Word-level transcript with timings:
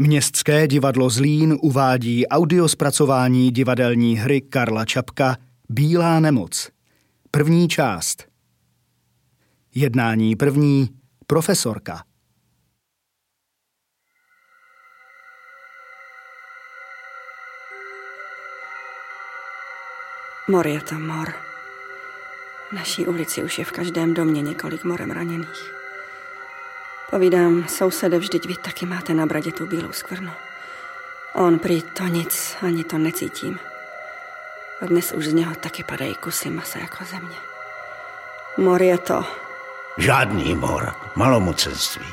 Městské 0.00 0.66
divadlo 0.66 1.10
Zlín 1.10 1.58
uvádí 1.62 2.26
audiospracování 2.26 3.50
divadelní 3.50 4.16
hry 4.16 4.40
Karla 4.40 4.84
Čapka 4.84 5.36
Bílá 5.68 6.20
nemoc. 6.20 6.70
První 7.30 7.68
část. 7.68 8.28
Jednání 9.74 10.36
první. 10.36 10.88
Profesorka. 11.26 12.04
Mor 20.48 20.66
je 20.66 20.80
to 20.80 20.94
mor. 20.94 21.32
Naší 22.74 23.06
ulici 23.06 23.44
už 23.44 23.58
je 23.58 23.64
v 23.64 23.72
každém 23.72 24.14
domě 24.14 24.42
několik 24.42 24.84
morem 24.84 25.10
raněných. 25.10 25.77
Povídám, 27.10 27.68
sousede, 27.68 28.18
vždyť 28.18 28.46
vy 28.46 28.56
taky 28.56 28.86
máte 28.86 29.14
na 29.14 29.26
bradě 29.26 29.52
tu 29.52 29.66
bílou 29.66 29.92
skvrnu. 29.92 30.30
On 31.34 31.58
prý 31.58 31.82
to 31.82 32.06
nic, 32.06 32.56
ani 32.62 32.84
to 32.84 32.98
necítím. 32.98 33.58
A 34.82 34.86
dnes 34.86 35.12
už 35.12 35.26
z 35.26 35.32
něho 35.32 35.54
taky 35.54 35.84
padají 35.84 36.14
kusy 36.14 36.50
masa 36.50 36.78
jako 36.78 37.04
země. 37.04 37.36
Mor 38.56 38.82
je 38.82 38.98
to. 38.98 39.24
Žádný 39.98 40.54
mor, 40.54 40.94
malomocenství. 41.16 42.06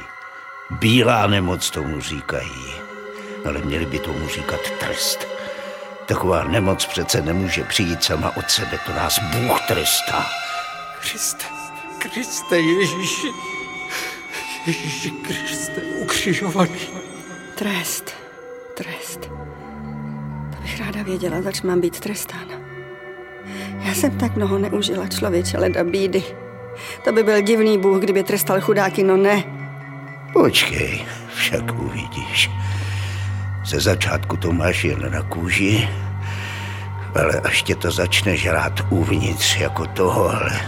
Bílá 0.69 1.27
nemoc 1.27 1.69
tomu 1.69 2.01
říkají. 2.01 2.75
Ale 3.45 3.61
měli 3.61 3.85
by 3.85 3.99
tomu 3.99 4.27
říkat 4.27 4.59
trest. 4.79 5.27
Taková 6.05 6.43
nemoc 6.43 6.85
přece 6.85 7.21
nemůže 7.21 7.63
přijít 7.63 8.03
sama 8.03 8.37
od 8.37 8.49
sebe, 8.51 8.79
to 8.85 8.93
nás 8.93 9.19
Bůh 9.19 9.61
trestá. 9.67 10.25
Kriste, 11.01 11.45
Kriste 11.99 12.59
Ježíši, 12.59 13.27
Ježíši 14.65 15.11
Kriste, 15.11 15.81
ukřižovaný. 15.81 16.79
Trest, 17.55 18.13
trest. 18.73 19.19
To 20.55 20.61
bych 20.61 20.79
ráda 20.79 21.03
věděla, 21.03 21.41
zač 21.41 21.61
mám 21.61 21.81
být 21.81 21.99
trestána. 21.99 22.53
Já 23.85 23.93
jsem 23.93 24.11
tak 24.17 24.35
mnoho 24.35 24.57
neužila 24.57 25.07
člověče 25.07 25.57
leda 25.57 25.83
bídy. 25.83 26.23
To 27.03 27.11
by 27.11 27.23
byl 27.23 27.41
divný 27.41 27.77
Bůh, 27.77 28.01
kdyby 28.01 28.23
trestal 28.23 28.61
chudáky, 28.61 29.03
no 29.03 29.17
ne. 29.17 29.43
Počkej, 30.33 31.05
však 31.35 31.79
uvidíš. 31.79 32.49
Ze 33.65 33.79
začátku 33.79 34.37
to 34.37 34.51
máš 34.51 34.83
jen 34.83 35.11
na 35.11 35.21
kůži, 35.21 35.89
ale 37.15 37.39
až 37.39 37.63
tě 37.63 37.75
to 37.75 37.91
začne 37.91 38.37
žrát 38.37 38.81
uvnitř 38.89 39.57
jako 39.57 39.85
tohle, 39.85 40.61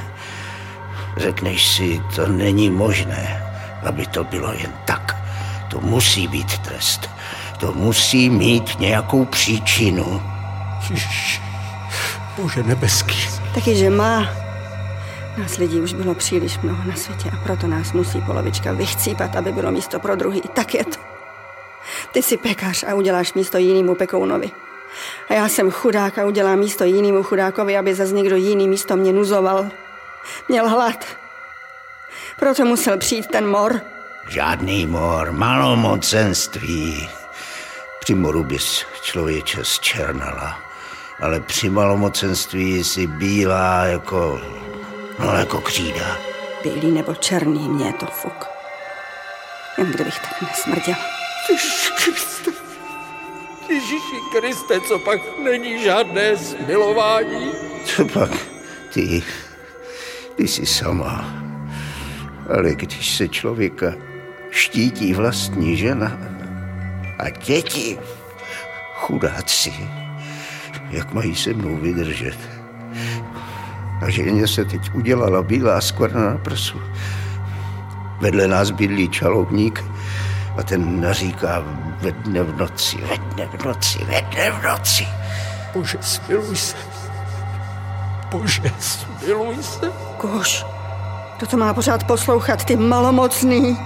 řekneš 1.17 1.67
si, 1.67 2.01
to 2.15 2.27
není 2.27 2.69
možné, 2.69 3.46
aby 3.83 4.05
to 4.05 4.23
bylo 4.23 4.53
jen 4.53 4.73
tak. 4.85 5.15
To 5.69 5.81
musí 5.81 6.27
být 6.27 6.57
trest. 6.57 7.09
To 7.59 7.73
musí 7.73 8.29
mít 8.29 8.79
nějakou 8.79 9.25
příčinu. 9.25 10.21
Bože 12.37 12.63
nebeský. 12.63 13.17
Taky, 13.53 13.75
že 13.75 13.89
má. 13.89 14.27
Nás 15.37 15.57
lidí 15.57 15.79
už 15.79 15.93
bylo 15.93 16.15
příliš 16.15 16.57
mnoho 16.59 16.83
na 16.83 16.95
světě 16.95 17.29
a 17.33 17.43
proto 17.43 17.67
nás 17.67 17.93
musí 17.93 18.21
polovička 18.21 18.71
vychcípat, 18.71 19.35
aby 19.35 19.51
bylo 19.51 19.71
místo 19.71 19.99
pro 19.99 20.15
druhý. 20.15 20.41
Tak 20.53 20.73
je 20.73 20.85
to. 20.85 20.99
Ty 22.11 22.23
jsi 22.23 22.37
pekař 22.37 22.83
a 22.83 22.93
uděláš 22.93 23.33
místo 23.33 23.57
jinému 23.57 23.95
pekounovi. 23.95 24.51
A 25.29 25.33
já 25.33 25.47
jsem 25.47 25.71
chudák 25.71 26.17
a 26.17 26.25
udělám 26.25 26.59
místo 26.59 26.83
jinému 26.83 27.23
chudákovi, 27.23 27.77
aby 27.77 27.95
zase 27.95 28.13
někdo 28.13 28.35
jiný 28.35 28.67
místo 28.67 28.95
mě 28.95 29.13
nuzoval. 29.13 29.69
Měl 30.49 30.69
hlad. 30.69 31.05
Proto 32.39 32.65
musel 32.65 32.97
přijít 32.97 33.27
ten 33.27 33.47
mor. 33.47 33.81
Žádný 34.29 34.85
mor, 34.85 35.31
malomocenství. 35.31 37.09
Při 37.99 38.15
moru 38.15 38.43
bys 38.43 38.85
člověče 39.01 39.63
zčernala, 39.63 40.59
ale 41.21 41.39
při 41.39 41.69
malomocenství 41.69 42.83
si 42.83 43.07
bílá 43.07 43.85
jako, 43.85 44.41
no 45.19 45.33
jako 45.33 45.61
křída. 45.61 46.17
Bílý 46.63 46.91
nebo 46.91 47.15
černý, 47.15 47.69
mě 47.69 47.85
je 47.85 47.93
to 47.93 48.05
fuk. 48.05 48.45
Jen 49.77 49.87
kdybych 49.91 50.19
tak 50.19 50.41
nesmrděla. 50.41 50.97
Ježíši 51.49 51.91
Kriste, 52.03 52.51
Ježíši 53.69 54.15
Kriste, 54.31 54.81
co 54.81 54.99
pak 54.99 55.19
není 55.43 55.83
žádné 55.83 56.37
smilování? 56.37 57.51
Co 57.85 58.05
pak 58.05 58.29
ty, 58.93 59.23
ty 60.35 60.47
jsi 60.47 60.65
sama. 60.65 61.46
Ale 62.55 62.75
když 62.75 63.15
se 63.15 63.27
člověka 63.27 63.93
štítí 64.51 65.13
vlastní 65.13 65.77
žena 65.77 66.17
a 67.19 67.29
děti, 67.29 67.97
chudáci, 68.93 69.73
jak 70.89 71.13
mají 71.13 71.35
se 71.35 71.53
mnou 71.53 71.77
vydržet. 71.77 72.37
A 74.01 74.09
ženě 74.09 74.47
se 74.47 74.65
teď 74.65 74.93
udělala 74.93 75.41
bílá 75.41 75.81
skvrna 75.81 76.29
na 76.29 76.37
prsu. 76.37 76.81
Vedle 78.21 78.47
nás 78.47 78.71
bydlí 78.71 79.09
čalovník 79.09 79.83
a 80.57 80.63
ten 80.63 81.01
naříká 81.01 81.63
ve 82.01 82.11
dne 82.11 82.43
v 82.43 82.57
noci, 82.57 82.97
ve 82.97 83.17
dne 83.17 83.49
v 83.57 83.65
noci, 83.65 83.99
ve 84.05 84.21
dne 84.21 84.51
v 84.51 84.63
noci. 84.63 85.07
Bože, 85.73 85.97
smiluj 86.01 86.55
se. 86.55 86.75
Bože, 88.31 88.71
smiluj 88.79 89.63
se. 89.63 89.91
Kož, 90.17 90.65
to 91.45 91.57
má 91.57 91.73
pořád 91.73 92.07
poslouchat, 92.07 92.65
ty 92.65 92.75
malomocný? 92.75 93.77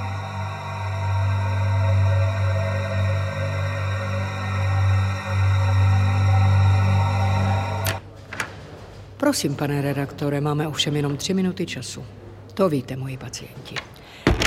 Prosím, 9.18 9.56
pane 9.56 9.82
redaktore, 9.82 10.42
máme 10.42 10.68
ovšem 10.68 10.96
jenom 10.96 11.18
tři 11.18 11.34
minuty 11.34 11.66
času. 11.66 12.04
To 12.54 12.70
víte, 12.70 12.96
moji 12.96 13.18
pacienti. 13.18 13.76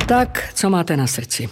Tak, 0.09 0.51
co 0.55 0.71
máte 0.71 0.97
na 0.97 1.07
srdci? 1.07 1.49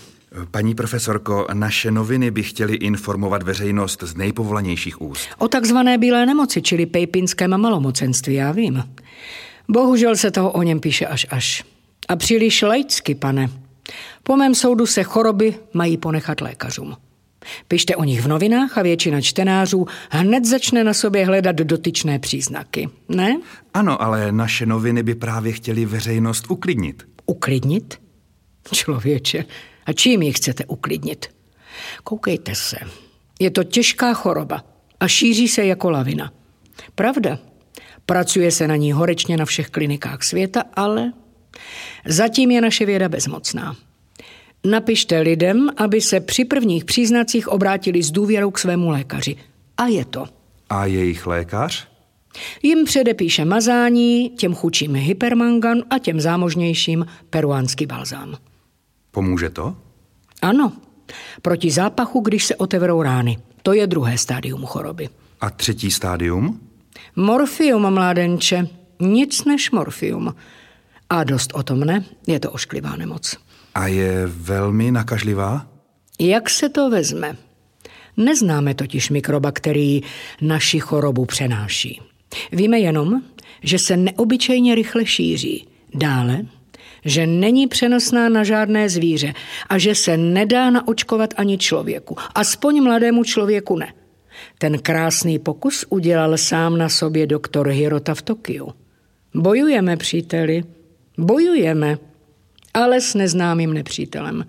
Paní 0.51 0.75
profesorko, 0.75 1.47
naše 1.53 1.91
noviny 1.91 2.31
by 2.31 2.43
chtěly 2.43 2.75
informovat 2.75 3.43
veřejnost 3.43 4.03
z 4.03 4.15
nejpovolanějších 4.15 5.03
úst. 5.03 5.29
O 5.39 5.49
takzvané 5.49 5.99
bílé 5.99 6.27
nemoci, 6.27 6.63
čili 6.63 6.87
pejpinském 6.87 7.61
malomocenství, 7.61 8.35
já 8.35 8.53
vím. 8.53 8.85
Bohužel 9.69 10.17
se 10.17 10.31
toho 10.31 10.51
o 10.51 10.63
něm 10.63 10.81
píše 10.81 11.07
až 11.07 11.27
až. 11.31 11.65
A 12.09 12.17
příliš 12.17 12.63
laicky, 12.63 13.15
pane. 13.15 13.51
Po 14.23 14.37
mém 14.37 14.55
soudu 14.55 14.87
se 14.87 15.03
choroby 15.03 15.55
mají 15.73 15.97
ponechat 15.97 16.41
lékařům. 16.41 16.97
Pište 17.69 17.97
o 17.97 18.05
nich 18.05 18.21
v 18.21 18.29
novinách 18.29 18.79
a 18.79 18.83
většina 18.83 19.21
čtenářů 19.21 19.87
hned 20.11 20.45
začne 20.45 20.85
na 20.85 20.95
sobě 20.95 21.27
hledat 21.27 21.57
dotyčné 21.57 22.19
příznaky, 22.19 22.89
ne? 23.09 23.41
Ano, 23.75 24.03
ale 24.03 24.33
naše 24.33 24.67
noviny 24.67 25.03
by 25.03 25.15
právě 25.15 25.53
chtěly 25.53 25.85
veřejnost 25.85 26.51
uklidnit. 26.51 27.03
Uklidnit? 27.27 28.01
Člověče, 28.73 29.45
a 29.87 29.93
čím 29.93 30.23
ji 30.23 30.33
chcete 30.33 30.65
uklidnit? 30.65 31.27
Koukejte 32.05 32.55
se, 32.55 32.77
je 33.41 33.51
to 33.51 33.65
těžká 33.65 34.15
choroba 34.15 34.65
a 35.01 35.09
šíří 35.09 35.49
se 35.49 35.65
jako 35.65 35.91
lavina. 35.91 36.33
Pravda, 36.95 37.39
pracuje 38.07 38.51
se 38.51 38.69
na 38.69 38.77
ní 38.77 38.93
horečně 38.93 39.37
na 39.37 39.45
všech 39.45 39.71
klinikách 39.71 40.23
světa, 40.23 40.65
ale 40.75 41.13
zatím 42.07 42.51
je 42.51 42.61
naše 42.61 42.87
věda 42.87 43.09
bezmocná. 43.09 43.77
Napište 44.65 45.21
lidem, 45.21 45.71
aby 45.77 46.01
se 46.01 46.21
při 46.21 46.45
prvních 46.45 46.85
příznacích 46.85 47.49
obrátili 47.49 48.03
s 48.03 48.11
důvěrou 48.11 48.51
k 48.51 48.59
svému 48.59 48.91
lékaři. 48.91 49.37
A 49.77 49.87
je 49.87 50.05
to. 50.05 50.25
A 50.71 50.87
jejich 50.87 51.27
lékař? 51.27 51.89
Jim 52.63 52.85
předepíše 52.85 53.45
mazání, 53.45 54.31
těm 54.31 54.55
chučím 54.55 54.95
hypermangan 54.95 55.83
a 55.91 55.99
těm 55.99 56.21
zámožnějším 56.21 57.07
peruánský 57.31 57.87
balzám. 57.87 58.37
Pomůže 59.11 59.51
to? 59.51 59.77
Ano, 60.43 60.73
proti 61.43 61.71
zápachu, 61.71 62.21
když 62.21 62.45
se 62.45 62.57
otevřou 62.57 63.03
rány. 63.03 63.39
To 63.63 63.73
je 63.73 63.87
druhé 63.87 64.19
stádium 64.19 64.67
choroby. 64.67 65.09
A 65.41 65.51
třetí 65.51 65.91
stádium? 65.91 66.61
Morfium, 67.17 67.91
mládenče. 67.91 68.69
Nic 69.01 69.45
než 69.45 69.71
morfium. 69.71 70.35
A 71.11 71.25
dost 71.25 71.51
o 71.55 71.63
tom 71.63 71.81
ne, 71.81 72.05
je 72.27 72.41
to 72.41 72.51
ošklivá 72.51 72.97
nemoc. 72.97 73.37
A 73.75 73.87
je 73.87 74.27
velmi 74.27 74.91
nakažlivá? 74.91 75.67
Jak 76.21 76.51
se 76.51 76.69
to 76.69 76.91
vezme? 76.91 77.37
Neznáme 78.17 78.75
totiž 78.75 79.11
mikroba, 79.11 79.53
který 79.53 80.01
naši 80.41 80.81
chorobu 80.81 81.25
přenáší. 81.25 82.01
Víme 82.53 82.79
jenom, 82.79 83.23
že 83.63 83.79
se 83.79 83.97
neobyčejně 83.97 84.75
rychle 84.75 85.07
šíří. 85.07 85.69
Dále, 85.95 86.43
že 87.05 87.27
není 87.27 87.67
přenosná 87.67 88.29
na 88.29 88.45
žádné 88.45 88.89
zvíře 88.89 89.35
a 89.69 89.79
že 89.79 89.95
se 89.95 90.17
nedá 90.17 90.71
naočkovat 90.71 91.35
ani 91.37 91.59
člověku. 91.59 92.17
Aspoň 92.35 92.83
mladému 92.83 93.25
člověku 93.25 93.77
ne. 93.77 93.93
Ten 94.59 94.79
krásný 94.79 95.39
pokus 95.39 95.85
udělal 95.89 96.39
sám 96.39 96.79
na 96.79 96.89
sobě 96.89 97.27
doktor 97.27 97.69
Hirota 97.69 98.15
v 98.15 98.23
Tokiu. 98.23 98.73
Bojujeme, 99.35 99.97
příteli, 99.97 100.65
bojujeme, 101.19 101.99
ale 102.75 103.01
s 103.01 103.15
neznámým 103.15 103.75
nepřítelem. 103.75 104.47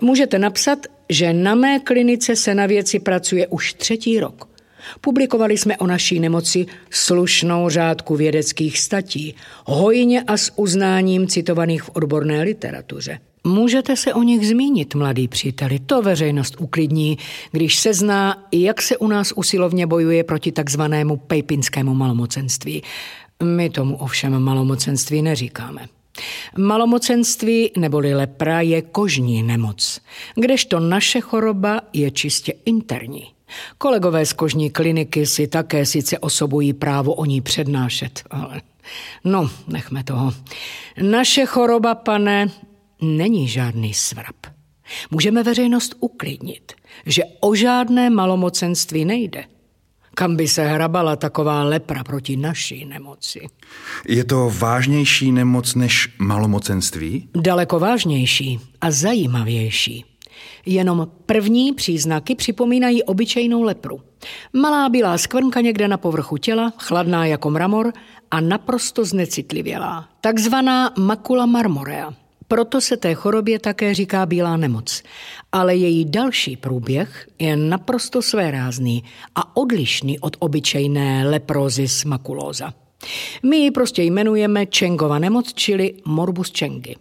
Můžete 0.00 0.38
napsat, 0.38 0.86
že 1.08 1.32
na 1.32 1.54
mé 1.54 1.80
klinice 1.80 2.36
se 2.36 2.54
na 2.54 2.66
věci 2.66 2.98
pracuje 2.98 3.46
už 3.46 3.74
třetí 3.74 4.20
rok. 4.20 4.53
Publikovali 5.00 5.58
jsme 5.58 5.76
o 5.76 5.86
naší 5.86 6.20
nemoci 6.20 6.66
slušnou 6.90 7.68
řádku 7.68 8.16
vědeckých 8.16 8.78
statí, 8.78 9.34
hojně 9.64 10.22
a 10.22 10.36
s 10.36 10.52
uznáním 10.56 11.28
citovaných 11.28 11.82
v 11.82 11.90
odborné 11.94 12.42
literatuře. 12.42 13.18
Můžete 13.46 13.96
se 13.96 14.14
o 14.14 14.22
nich 14.22 14.48
zmínit, 14.48 14.94
mladý 14.94 15.28
příteli, 15.28 15.78
to 15.78 16.02
veřejnost 16.02 16.56
uklidní, 16.58 17.18
když 17.52 17.78
se 17.78 17.94
zná, 17.94 18.48
jak 18.52 18.82
se 18.82 18.96
u 18.96 19.08
nás 19.08 19.32
usilovně 19.36 19.86
bojuje 19.86 20.24
proti 20.24 20.52
takzvanému 20.52 21.16
pejpinskému 21.16 21.94
malomocenství. 21.94 22.82
My 23.42 23.70
tomu 23.70 23.96
ovšem 23.96 24.38
malomocenství 24.38 25.22
neříkáme. 25.22 25.86
Malomocenství 26.58 27.70
neboli 27.76 28.14
lepra 28.14 28.60
je 28.60 28.82
kožní 28.82 29.42
nemoc, 29.42 30.00
kdežto 30.34 30.80
naše 30.80 31.20
choroba 31.20 31.80
je 31.92 32.10
čistě 32.10 32.52
interní. 32.64 33.33
Kolegové 33.78 34.26
z 34.26 34.32
kožní 34.32 34.70
kliniky 34.70 35.26
si 35.26 35.46
také 35.46 35.86
sice 35.86 36.18
osobují 36.18 36.72
právo 36.72 37.14
o 37.14 37.24
ní 37.24 37.40
přednášet, 37.40 38.22
ale 38.30 38.62
no, 39.24 39.50
nechme 39.68 40.04
toho. 40.04 40.32
Naše 41.02 41.46
choroba, 41.46 41.94
pane, 41.94 42.46
není 43.02 43.48
žádný 43.48 43.94
svrap. 43.94 44.36
Můžeme 45.10 45.42
veřejnost 45.42 45.94
uklidnit, 46.00 46.72
že 47.06 47.22
o 47.40 47.54
žádné 47.54 48.10
malomocenství 48.10 49.04
nejde. 49.04 49.44
Kam 50.14 50.36
by 50.36 50.48
se 50.48 50.66
hrabala 50.66 51.16
taková 51.16 51.62
lepra 51.62 52.04
proti 52.04 52.36
naší 52.36 52.84
nemoci? 52.84 53.46
Je 54.08 54.24
to 54.24 54.52
vážnější 54.58 55.32
nemoc 55.32 55.74
než 55.74 56.08
malomocenství? 56.18 57.28
Daleko 57.34 57.78
vážnější 57.78 58.60
a 58.80 58.90
zajímavější. 58.90 60.04
Jenom 60.66 61.08
první 61.26 61.72
příznaky 61.72 62.34
připomínají 62.34 63.02
obyčejnou 63.02 63.62
lepru. 63.62 64.00
Malá 64.52 64.88
bílá 64.88 65.18
skvrnka 65.18 65.60
někde 65.60 65.88
na 65.88 65.96
povrchu 65.96 66.36
těla, 66.36 66.72
chladná 66.78 67.26
jako 67.26 67.50
mramor 67.50 67.92
a 68.30 68.40
naprosto 68.40 69.04
znecitlivělá. 69.04 70.08
Takzvaná 70.20 70.92
makula 70.98 71.46
marmorea. 71.46 72.14
Proto 72.48 72.80
se 72.80 72.96
té 72.96 73.14
chorobě 73.14 73.58
také 73.58 73.94
říká 73.94 74.26
bílá 74.26 74.56
nemoc. 74.56 75.02
Ale 75.52 75.76
její 75.76 76.04
další 76.04 76.56
průběh 76.56 77.28
je 77.38 77.56
naprosto 77.56 78.22
svérázný 78.22 79.04
a 79.34 79.56
odlišný 79.56 80.18
od 80.18 80.36
obyčejné 80.38 81.28
leprozis 81.28 82.04
makulóza. 82.04 82.74
My 83.42 83.56
ji 83.56 83.70
prostě 83.70 84.02
jmenujeme 84.02 84.66
Čengova 84.66 85.18
nemoc, 85.18 85.52
čili 85.54 85.94
morbus 86.04 86.50
Čengy. 86.50 86.96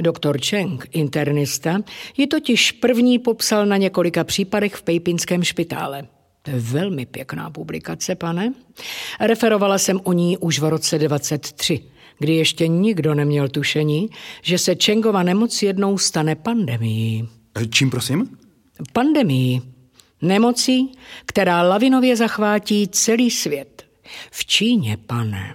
Doktor 0.00 0.40
Cheng, 0.40 0.86
internista, 0.92 1.80
ji 2.16 2.26
totiž 2.26 2.72
první 2.72 3.18
popsal 3.18 3.66
na 3.66 3.76
několika 3.76 4.24
případech 4.24 4.74
v 4.74 4.82
Pejpinském 4.82 5.42
špitále. 5.42 6.06
To 6.42 6.50
je 6.50 6.60
velmi 6.60 7.06
pěkná 7.06 7.50
publikace, 7.50 8.14
pane. 8.14 8.52
Referovala 9.20 9.78
jsem 9.78 10.00
o 10.04 10.12
ní 10.12 10.38
už 10.38 10.58
v 10.58 10.64
roce 10.64 10.98
23, 10.98 11.80
kdy 12.18 12.34
ještě 12.34 12.68
nikdo 12.68 13.14
neměl 13.14 13.48
tušení, 13.48 14.08
že 14.42 14.58
se 14.58 14.74
Chengova 14.84 15.22
nemoc 15.22 15.62
jednou 15.62 15.98
stane 15.98 16.34
pandemií. 16.34 17.28
Čím 17.70 17.90
prosím? 17.90 18.38
Pandemií. 18.92 19.62
Nemocí, 20.22 20.92
která 21.26 21.62
lavinově 21.62 22.16
zachvátí 22.16 22.88
celý 22.88 23.30
svět. 23.30 23.86
V 24.30 24.46
Číně, 24.46 24.96
pane, 24.96 25.54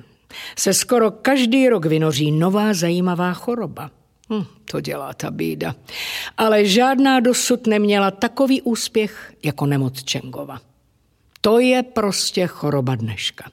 se 0.58 0.74
skoro 0.74 1.12
každý 1.12 1.70
rok 1.70 1.86
vynoří 1.86 2.32
nová 2.32 2.74
zajímavá 2.74 3.34
choroba. 3.34 3.92
Hm, 4.30 4.46
to 4.72 4.82
dělá 4.82 5.14
ta 5.14 5.32
bída. 5.32 5.76
Ale 6.38 6.66
žádná 6.66 7.20
dosud 7.20 7.68
neměla 7.68 8.12
takový 8.12 8.62
úspěch 8.62 9.34
jako 9.44 9.66
nemoc 9.66 10.04
Čengova. 10.04 10.60
To 11.42 11.60
je 11.60 11.84
prostě 11.84 12.48
choroba 12.48 12.96
dneška. 12.96 13.46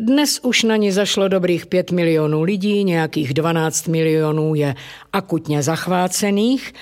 Dnes 0.00 0.40
už 0.42 0.62
na 0.62 0.76
ní 0.76 0.92
zašlo 0.92 1.28
dobrých 1.28 1.66
5 1.66 1.90
milionů 1.90 2.42
lidí, 2.42 2.84
nějakých 2.84 3.34
12 3.34 3.88
milionů 3.88 4.54
je 4.54 4.74
akutně 5.12 5.62
zachvácených 5.62 6.72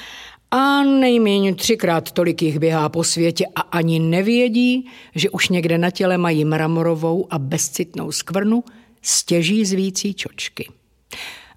a 0.50 0.82
nejméně 0.82 1.54
třikrát 1.54 2.12
tolik 2.12 2.42
jich 2.42 2.58
běhá 2.58 2.88
po 2.88 3.04
světě 3.04 3.46
a 3.54 3.60
ani 3.60 3.98
nevědí, 3.98 4.90
že 5.14 5.30
už 5.30 5.48
někde 5.48 5.78
na 5.78 5.90
těle 5.90 6.18
mají 6.18 6.44
mramorovou 6.44 7.26
a 7.30 7.38
bezcitnou 7.38 8.12
skvrnu, 8.12 8.64
stěží 9.04 9.64
zvící 9.64 10.14
čočky. 10.14 10.68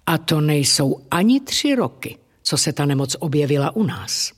A 0.06 0.18
to 0.18 0.40
nejsou 0.40 1.00
ani 1.10 1.40
tři 1.40 1.74
roky, 1.74 2.16
co 2.42 2.56
se 2.56 2.72
ta 2.72 2.86
nemoc 2.86 3.16
objevila 3.18 3.76
u 3.76 3.82
nás. 3.82 4.32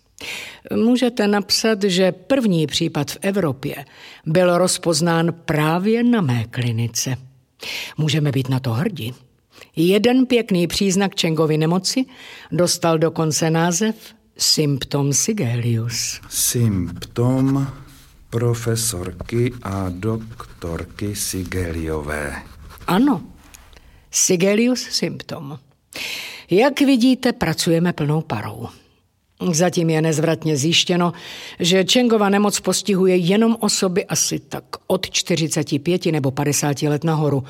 Můžete 0.76 1.28
napsat, 1.28 1.82
že 1.84 2.12
první 2.12 2.66
případ 2.66 3.10
v 3.10 3.18
Evropě 3.20 3.84
byl 4.26 4.58
rozpoznán 4.58 5.32
právě 5.44 6.04
na 6.04 6.20
mé 6.20 6.44
klinice. 6.44 7.16
Můžeme 7.98 8.32
být 8.32 8.48
na 8.48 8.60
to 8.60 8.70
hrdí. 8.70 9.14
Jeden 9.76 10.26
pěkný 10.26 10.66
příznak 10.66 11.14
Čengovy 11.14 11.58
nemoci 11.58 12.04
dostal 12.52 12.98
dokonce 12.98 13.50
název 13.50 13.94
symptom 14.38 15.12
Sigelius. 15.12 16.20
Symptom 16.28 17.66
profesorky 18.30 19.52
a 19.62 19.86
doktorky 19.88 21.16
Sigeliové. 21.16 22.42
Ano, 22.90 23.22
Sigelius 24.10 24.80
symptom. 24.80 25.58
Jak 26.50 26.80
vidíte, 26.80 27.32
pracujeme 27.32 27.92
plnou 27.92 28.20
parou. 28.20 28.68
Zatím 29.52 29.90
je 29.90 30.02
nezvratně 30.02 30.56
zjištěno, 30.56 31.12
že 31.60 31.84
Čengova 31.84 32.28
nemoc 32.28 32.60
postihuje 32.60 33.16
jenom 33.16 33.56
osoby 33.60 34.04
asi 34.06 34.38
tak 34.38 34.64
od 34.86 35.10
45 35.10 36.06
nebo 36.06 36.30
50 36.30 36.82
let 36.82 37.04
nahoru. 37.04 37.44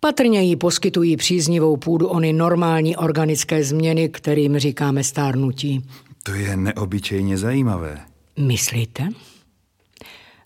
Patrně 0.00 0.42
jí 0.42 0.56
poskytují 0.56 1.16
příznivou 1.16 1.76
půdu 1.76 2.06
ony 2.06 2.32
normální 2.32 2.96
organické 2.96 3.64
změny, 3.64 4.08
kterým 4.08 4.58
říkáme 4.58 5.04
stárnutí. 5.04 5.84
To 6.22 6.32
je 6.32 6.56
neobyčejně 6.56 7.38
zajímavé. 7.38 8.00
Myslíte? 8.38 9.08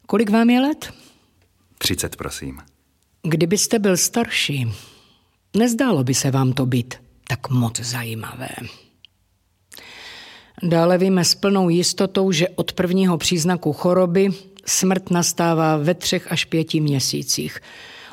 Kolik 0.06 0.30
vám 0.30 0.50
je 0.50 0.60
let? 0.60 0.92
30, 1.78 2.16
prosím. 2.16 2.71
Kdybyste 3.28 3.78
byl 3.78 3.96
starší, 3.96 4.72
nezdálo 5.56 6.04
by 6.04 6.14
se 6.14 6.30
vám 6.30 6.52
to 6.52 6.66
být 6.66 6.94
tak 7.28 7.50
moc 7.50 7.80
zajímavé. 7.80 8.48
Dále 10.62 10.98
víme 10.98 11.24
s 11.24 11.34
plnou 11.34 11.68
jistotou, 11.68 12.32
že 12.32 12.48
od 12.48 12.72
prvního 12.72 13.18
příznaku 13.18 13.72
choroby 13.72 14.28
smrt 14.66 15.10
nastává 15.10 15.76
ve 15.76 15.94
třech 15.94 16.32
až 16.32 16.44
pěti 16.44 16.80
měsících, 16.80 17.58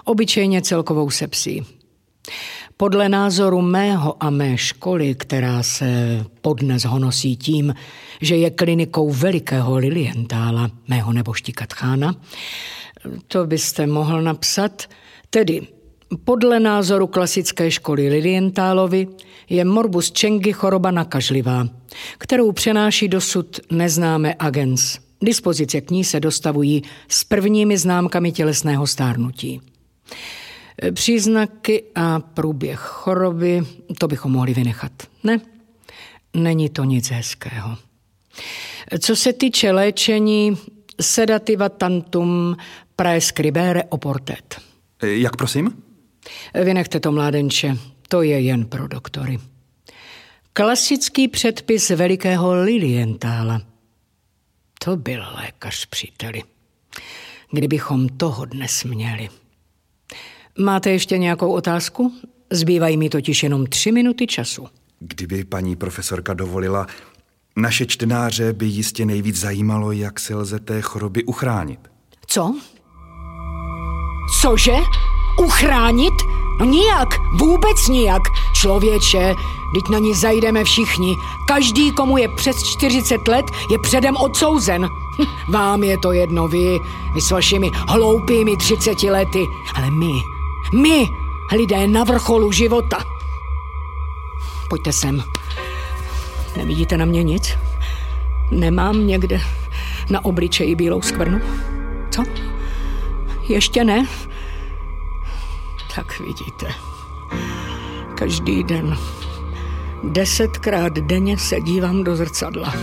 obyčejně 0.05 0.61
celkovou 0.61 1.09
sepsí. 1.09 1.65
Podle 2.77 3.09
názoru 3.09 3.61
mého 3.61 4.23
a 4.23 4.29
mé 4.29 4.57
školy, 4.57 5.15
která 5.15 5.63
se 5.63 6.25
podnes 6.41 6.85
honosí 6.85 7.37
tím, 7.37 7.75
že 8.21 8.35
je 8.35 8.49
klinikou 8.49 9.09
velikého 9.11 9.77
Lilientála, 9.77 10.71
mého 10.87 11.13
neboštíka 11.13 11.65
Tchána, 11.67 12.15
to 13.27 13.45
byste 13.45 13.87
mohl 13.87 14.21
napsat, 14.21 14.89
tedy 15.29 15.67
podle 16.23 16.59
názoru 16.59 17.07
klasické 17.07 17.71
školy 17.71 18.09
Lilientálovi 18.09 19.07
je 19.49 19.65
morbus 19.65 20.11
Čengy 20.11 20.53
choroba 20.53 20.91
nakažlivá, 20.91 21.67
kterou 22.17 22.51
přenáší 22.51 23.07
dosud 23.07 23.59
neznámé 23.71 24.35
agens. 24.39 24.99
Dispozice 25.21 25.81
k 25.81 25.91
ní 25.91 26.03
se 26.03 26.19
dostavují 26.19 26.83
s 27.07 27.23
prvními 27.23 27.77
známkami 27.77 28.31
tělesného 28.31 28.87
stárnutí. 28.87 29.61
Příznaky 30.93 31.83
a 31.95 32.19
průběh 32.19 32.79
choroby, 32.79 33.61
to 33.97 34.07
bychom 34.07 34.31
mohli 34.31 34.53
vynechat. 34.53 34.91
Ne, 35.23 35.39
není 36.33 36.69
to 36.69 36.83
nic 36.83 37.11
hezkého. 37.11 37.77
Co 38.99 39.15
se 39.15 39.33
týče 39.33 39.71
léčení, 39.71 40.57
sedativa 41.01 41.69
tantum 41.69 42.57
praescribere 42.95 43.83
oportet. 43.83 44.61
Jak 45.01 45.35
prosím? 45.35 45.83
Vynechte 46.63 46.99
to, 46.99 47.11
mládenče, 47.11 47.77
to 48.07 48.21
je 48.21 48.41
jen 48.41 48.65
pro 48.65 48.87
doktory. 48.87 49.39
Klasický 50.53 51.27
předpis 51.27 51.89
velikého 51.89 52.53
Lilientála. 52.63 53.61
To 54.83 54.95
byl 54.95 55.23
lékař, 55.35 55.85
příteli. 55.85 56.43
Kdybychom 57.51 58.09
toho 58.09 58.45
dnes 58.45 58.83
měli. 58.83 59.29
Máte 60.59 60.89
ještě 60.89 61.17
nějakou 61.17 61.53
otázku? 61.53 62.13
Zbývají 62.51 62.97
mi 62.97 63.09
totiž 63.09 63.43
jenom 63.43 63.65
tři 63.65 63.91
minuty 63.91 64.27
času. 64.27 64.67
Kdyby 64.99 65.43
paní 65.43 65.75
profesorka 65.75 66.33
dovolila, 66.33 66.87
naše 67.55 67.85
čtenáře 67.85 68.53
by 68.53 68.65
jistě 68.65 69.05
nejvíc 69.05 69.35
zajímalo, 69.35 69.91
jak 69.91 70.19
se 70.19 70.35
lze 70.35 70.59
té 70.59 70.81
choroby 70.81 71.23
uchránit. 71.23 71.79
Co? 72.27 72.55
Cože? 74.41 74.75
Uchránit? 75.39 76.13
No 76.59 76.65
nijak, 76.65 77.07
vůbec 77.39 77.87
nijak. 77.87 78.21
Člověče, 78.55 79.35
teď 79.73 79.83
na 79.91 79.99
ní 79.99 80.13
zajdeme 80.13 80.63
všichni. 80.63 81.15
Každý, 81.47 81.91
komu 81.91 82.17
je 82.17 82.27
přes 82.35 82.63
40 82.63 83.27
let, 83.27 83.45
je 83.71 83.79
předem 83.79 84.15
odsouzen. 84.17 84.85
Hm, 84.85 85.25
vám 85.51 85.83
je 85.83 85.97
to 85.97 86.11
jedno, 86.11 86.47
vy, 86.47 86.79
vy 87.13 87.21
s 87.21 87.31
vašimi 87.31 87.71
hloupými 87.87 88.57
30 88.57 89.03
lety. 89.03 89.45
Ale 89.75 89.91
my, 89.91 90.13
my, 90.73 91.07
lidé 91.55 91.87
na 91.87 92.03
vrcholu 92.03 92.51
života. 92.51 93.03
Pojďte 94.69 94.93
sem. 94.93 95.23
Nevidíte 96.57 96.97
na 96.97 97.05
mě 97.05 97.23
nic? 97.23 97.57
Nemám 98.51 99.07
někde 99.07 99.41
na 100.09 100.25
obličeji 100.25 100.75
bílou 100.75 101.01
skvrnu? 101.01 101.39
Co? 102.11 102.23
Ještě 103.49 103.83
ne? 103.83 104.05
Tak 105.95 106.19
vidíte. 106.19 106.67
Každý 108.15 108.63
den. 108.63 108.97
Desetkrát 110.03 110.93
denně 110.93 111.37
se 111.37 111.61
dívám 111.61 112.03
do 112.03 112.15
zrcadla. 112.15 112.73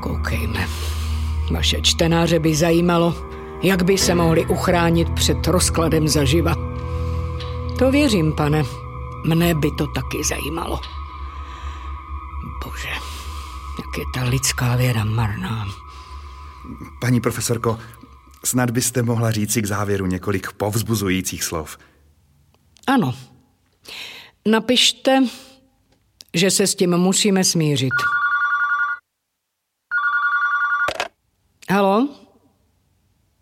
Koukejme. 0.00 0.68
Vaše 1.50 1.80
čtenáře 1.82 2.38
by 2.38 2.54
zajímalo, 2.54 3.14
jak 3.62 3.82
by 3.82 3.98
se 3.98 4.14
mohli 4.14 4.46
uchránit 4.46 5.10
před 5.10 5.46
rozkladem 5.46 6.08
zaživa. 6.08 6.54
To 7.78 7.90
věřím, 7.90 8.32
pane. 8.32 8.85
Mne 9.26 9.54
by 9.54 9.70
to 9.78 9.86
taky 9.86 10.24
zajímalo. 10.24 10.80
Bože, 12.64 12.88
jak 13.78 13.98
je 13.98 14.04
ta 14.14 14.24
lidská 14.24 14.76
věda 14.76 15.04
marná. 15.04 15.66
Paní 17.00 17.20
profesorko, 17.20 17.78
snad 18.44 18.70
byste 18.70 19.02
mohla 19.02 19.30
říci 19.30 19.62
k 19.62 19.66
závěru 19.66 20.06
několik 20.06 20.52
povzbuzujících 20.52 21.44
slov. 21.44 21.78
Ano. 22.86 23.14
Napište, 24.48 25.22
že 26.34 26.50
se 26.50 26.66
s 26.66 26.74
tím 26.74 26.98
musíme 26.98 27.44
smířit. 27.44 27.94
Halo? 31.70 32.08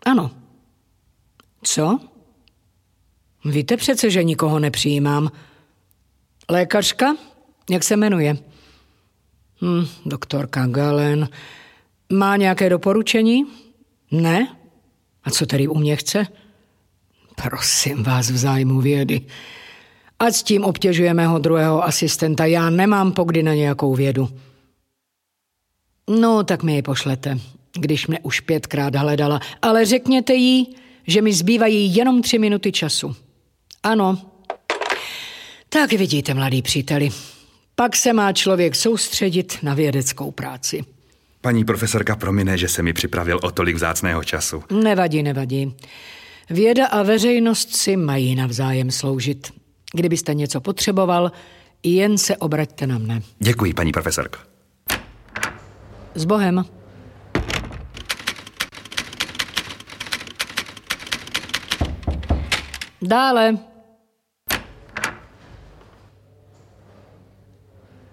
Ano. 0.05 0.31
Co? 1.63 1.99
Víte 3.45 3.77
přece, 3.77 4.09
že 4.09 4.23
nikoho 4.23 4.59
nepřijímám. 4.59 5.31
Lékařka? 6.49 7.15
Jak 7.69 7.83
se 7.83 7.95
jmenuje? 7.95 8.37
Hm, 9.61 9.87
doktorka 10.05 10.67
Galen. 10.67 11.29
Má 12.13 12.37
nějaké 12.37 12.69
doporučení? 12.69 13.45
Ne? 14.11 14.55
A 15.23 15.31
co 15.31 15.45
tady 15.45 15.67
u 15.67 15.77
mě 15.77 15.95
chce? 15.95 16.27
Prosím 17.43 18.03
vás 18.03 18.29
v 18.29 18.37
zájmu 18.37 18.81
vědy. 18.81 19.21
Ať 20.19 20.33
s 20.33 20.43
tím 20.43 20.63
obtěžuje 20.63 21.13
mého 21.13 21.39
druhého 21.39 21.83
asistenta. 21.83 22.45
Já 22.45 22.69
nemám 22.69 23.11
pokdy 23.11 23.43
na 23.43 23.53
nějakou 23.53 23.95
vědu. 23.95 24.29
No, 26.09 26.43
tak 26.43 26.63
mi 26.63 26.75
ji 26.75 26.81
pošlete, 26.81 27.39
když 27.73 28.07
mě 28.07 28.19
už 28.19 28.39
pětkrát 28.39 28.95
hledala. 28.95 29.39
Ale 29.61 29.85
řekněte 29.85 30.33
jí, 30.33 30.75
že 31.07 31.21
mi 31.21 31.33
zbývají 31.33 31.95
jenom 31.95 32.21
tři 32.21 32.39
minuty 32.39 32.71
času. 32.71 33.15
Ano. 33.83 34.34
Tak 35.75 35.93
vidíte, 35.93 36.33
mladý 36.33 36.61
příteli. 36.61 37.09
Pak 37.75 37.95
se 37.95 38.13
má 38.13 38.33
člověk 38.33 38.75
soustředit 38.75 39.57
na 39.63 39.73
vědeckou 39.73 40.31
práci. 40.31 40.83
Paní 41.41 41.65
profesorka 41.65 42.15
promine, 42.15 42.57
že 42.57 42.67
se 42.67 42.83
mi 42.83 42.93
připravil 42.93 43.39
o 43.43 43.51
tolik 43.51 43.75
vzácného 43.75 44.23
času. 44.23 44.63
Nevadí, 44.83 45.23
nevadí. 45.23 45.75
Věda 46.49 46.87
a 46.87 47.03
veřejnost 47.03 47.75
si 47.75 47.97
mají 47.97 48.35
navzájem 48.35 48.91
sloužit. 48.91 49.53
Kdybyste 49.93 50.33
něco 50.33 50.61
potřeboval, 50.61 51.31
jen 51.83 52.17
se 52.17 52.37
obraťte 52.37 52.87
na 52.87 52.97
mne. 52.97 53.21
Děkuji, 53.39 53.73
paní 53.73 53.91
profesorko. 53.91 54.39
S 56.15 56.25
Bohem. 56.25 56.65
Dále. 63.01 63.74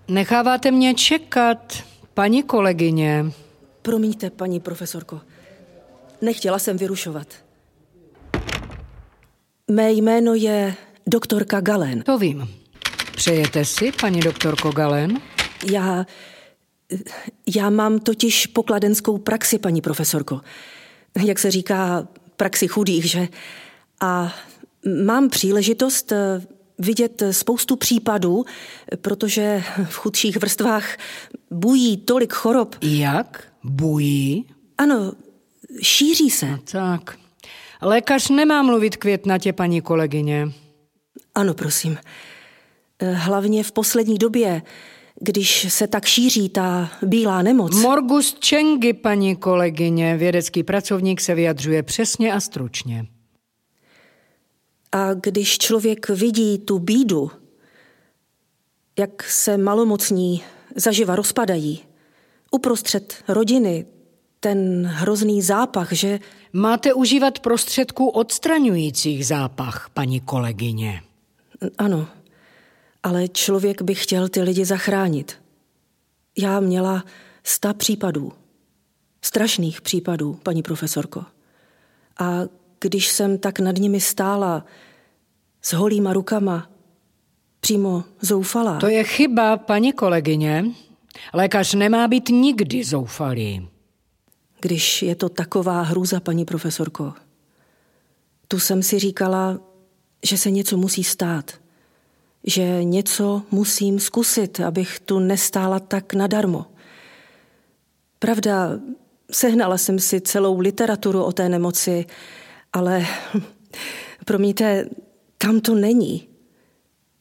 Necháváte 0.08 0.70
mě 0.70 0.94
čekat, 0.94 1.82
paní 2.14 2.42
kolegyně. 2.42 3.24
Promiňte, 3.82 4.30
paní 4.30 4.60
profesorko. 4.60 5.20
Nechtěla 6.20 6.58
jsem 6.58 6.76
vyrušovat. 6.76 7.26
Mé 9.70 9.92
jméno 9.92 10.34
je 10.34 10.74
doktorka 11.06 11.60
Galen. 11.60 12.02
To 12.02 12.18
vím. 12.18 12.48
Přejete 13.16 13.64
si, 13.64 13.92
paní 14.00 14.20
doktorko 14.20 14.70
Galen? 14.70 15.20
Já... 15.72 16.06
Já 17.56 17.70
mám 17.70 17.98
totiž 17.98 18.46
pokladenskou 18.46 19.18
praxi, 19.18 19.58
paní 19.58 19.80
profesorko. 19.80 20.40
Jak 21.24 21.38
se 21.38 21.50
říká, 21.50 22.08
praxi 22.36 22.68
chudých, 22.68 23.04
že? 23.04 23.28
A 24.00 24.34
mám 25.04 25.28
příležitost 25.28 26.12
eh, 26.12 26.42
vidět 26.82 27.22
spoustu 27.30 27.76
případů, 27.76 28.44
protože 29.00 29.64
v 29.84 29.96
chudších 29.96 30.36
vrstvách 30.36 30.96
bují 31.50 31.96
tolik 31.96 32.32
chorob. 32.32 32.76
Jak? 32.82 33.44
Bují? 33.64 34.46
Ano, 34.78 35.12
šíří 35.82 36.30
se. 36.30 36.46
No 36.46 36.58
tak. 36.72 37.18
Lékař 37.82 38.28
nemá 38.28 38.62
mluvit 38.62 38.96
květnatě, 38.96 39.52
paní 39.52 39.80
kolegyně. 39.80 40.52
Ano, 41.34 41.54
prosím. 41.54 41.98
Eh, 42.98 43.12
hlavně 43.12 43.64
v 43.64 43.72
poslední 43.72 44.18
době, 44.18 44.62
když 45.20 45.66
se 45.68 45.86
tak 45.86 46.04
šíří 46.04 46.48
ta 46.48 46.90
bílá 47.02 47.42
nemoc. 47.42 47.76
Morgus 47.76 48.34
Čengy, 48.38 48.92
paní 48.92 49.36
kolegyně. 49.36 50.16
Vědecký 50.16 50.62
pracovník 50.62 51.20
se 51.20 51.34
vyjadřuje 51.34 51.82
přesně 51.82 52.32
a 52.32 52.40
stručně. 52.40 53.06
A 54.92 55.14
když 55.14 55.58
člověk 55.58 56.08
vidí 56.08 56.58
tu 56.58 56.78
bídu, 56.78 57.30
jak 58.98 59.22
se 59.22 59.58
malomocní 59.58 60.42
zaživa 60.76 61.16
rozpadají, 61.16 61.84
uprostřed 62.50 63.24
rodiny, 63.28 63.86
ten 64.40 64.86
hrozný 64.86 65.42
zápach, 65.42 65.92
že... 65.92 66.18
Máte 66.52 66.94
užívat 66.94 67.38
prostředků 67.38 68.08
odstraňujících 68.08 69.26
zápach, 69.26 69.90
paní 69.94 70.20
kolegyně. 70.20 71.02
Ano, 71.78 72.08
ale 73.02 73.28
člověk 73.28 73.82
by 73.82 73.94
chtěl 73.94 74.28
ty 74.28 74.42
lidi 74.42 74.64
zachránit. 74.64 75.38
Já 76.38 76.60
měla 76.60 77.04
sta 77.44 77.74
případů. 77.74 78.32
Strašných 79.22 79.80
případů, 79.80 80.40
paní 80.42 80.62
profesorko. 80.62 81.24
A 82.18 82.40
když 82.82 83.08
jsem 83.08 83.38
tak 83.38 83.60
nad 83.60 83.76
nimi 83.76 84.00
stála, 84.00 84.64
s 85.62 85.72
holýma 85.72 86.12
rukama, 86.12 86.70
přímo 87.60 88.04
zoufalá. 88.20 88.78
To 88.78 88.88
je 88.88 89.04
chyba, 89.04 89.56
paní 89.56 89.92
kolegyně. 89.92 90.64
Lékař 91.34 91.74
nemá 91.74 92.08
být 92.08 92.28
nikdy 92.28 92.84
zoufalý. 92.84 93.68
Když 94.60 95.02
je 95.02 95.14
to 95.14 95.28
taková 95.28 95.82
hrůza, 95.82 96.20
paní 96.20 96.44
profesorko. 96.44 97.12
Tu 98.48 98.58
jsem 98.58 98.82
si 98.82 98.98
říkala, 98.98 99.60
že 100.26 100.38
se 100.38 100.50
něco 100.50 100.76
musí 100.76 101.04
stát. 101.04 101.52
Že 102.44 102.84
něco 102.84 103.42
musím 103.50 104.00
zkusit, 104.00 104.60
abych 104.60 105.00
tu 105.00 105.18
nestála 105.18 105.80
tak 105.80 106.14
nadarmo. 106.14 106.66
Pravda, 108.18 108.70
sehnala 109.32 109.78
jsem 109.78 109.98
si 109.98 110.20
celou 110.20 110.60
literaturu 110.60 111.22
o 111.22 111.32
té 111.32 111.48
nemoci, 111.48 112.06
ale 112.72 113.06
promiňte, 114.24 114.88
tam 115.38 115.60
to 115.60 115.74
není. 115.74 116.28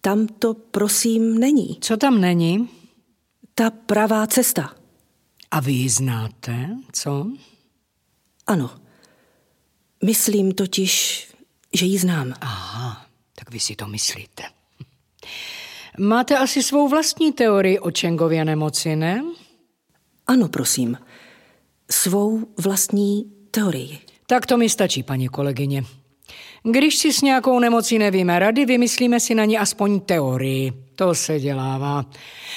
Tam 0.01 0.27
to 0.27 0.53
prosím 0.53 1.39
není. 1.39 1.77
Co 1.81 1.98
tam 1.98 2.22
není? 2.22 2.70
Ta 3.55 3.70
pravá 3.70 4.27
cesta. 4.27 4.75
A 5.51 5.60
vy 5.60 5.72
ji 5.72 5.89
znáte, 5.89 6.70
co? 6.91 7.27
Ano. 8.48 8.70
Myslím 10.05 10.51
totiž, 10.51 11.27
že 11.74 11.86
ji 11.86 11.98
znám. 11.98 12.34
Aha, 12.41 13.05
tak 13.36 13.51
vy 13.51 13.60
si 13.60 13.75
to 13.75 13.88
myslíte. 13.88 14.43
Máte 16.00 16.38
asi 16.38 16.63
svou 16.63 16.89
vlastní 16.89 17.31
teorii 17.34 17.79
o 17.79 17.91
Čengově 17.91 18.46
nemoci, 18.46 18.96
ne? 18.96 19.24
Ano, 20.27 20.48
prosím. 20.48 20.98
Svou 21.91 22.48
vlastní 22.58 23.31
teorii. 23.51 24.00
Tak 24.32 24.46
to 24.46 24.58
mi 24.58 24.70
stačí, 24.70 25.04
paní 25.04 25.28
kolegyně. 25.28 25.84
Když 26.64 26.98
si 26.98 27.14
s 27.14 27.22
nějakou 27.22 27.60
nemocí 27.60 28.00
nevíme 28.00 28.40
rady, 28.40 28.66
vymyslíme 28.66 29.20
si 29.20 29.36
na 29.36 29.46
ní 29.46 29.58
aspoň 29.58 30.00
teorii. 30.00 30.74
To 30.96 31.16
se 31.16 31.40
dělává. 31.40 32.06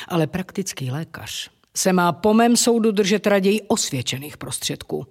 Ale 0.08 0.26
praktický 0.26 0.90
lékař 0.90 1.50
se 1.76 1.92
má 1.92 2.12
po 2.12 2.34
mém 2.34 2.56
soudu 2.56 2.90
držet 2.90 3.26
raději 3.26 3.60
osvědčených 3.60 4.36
prostředků. 4.36 5.06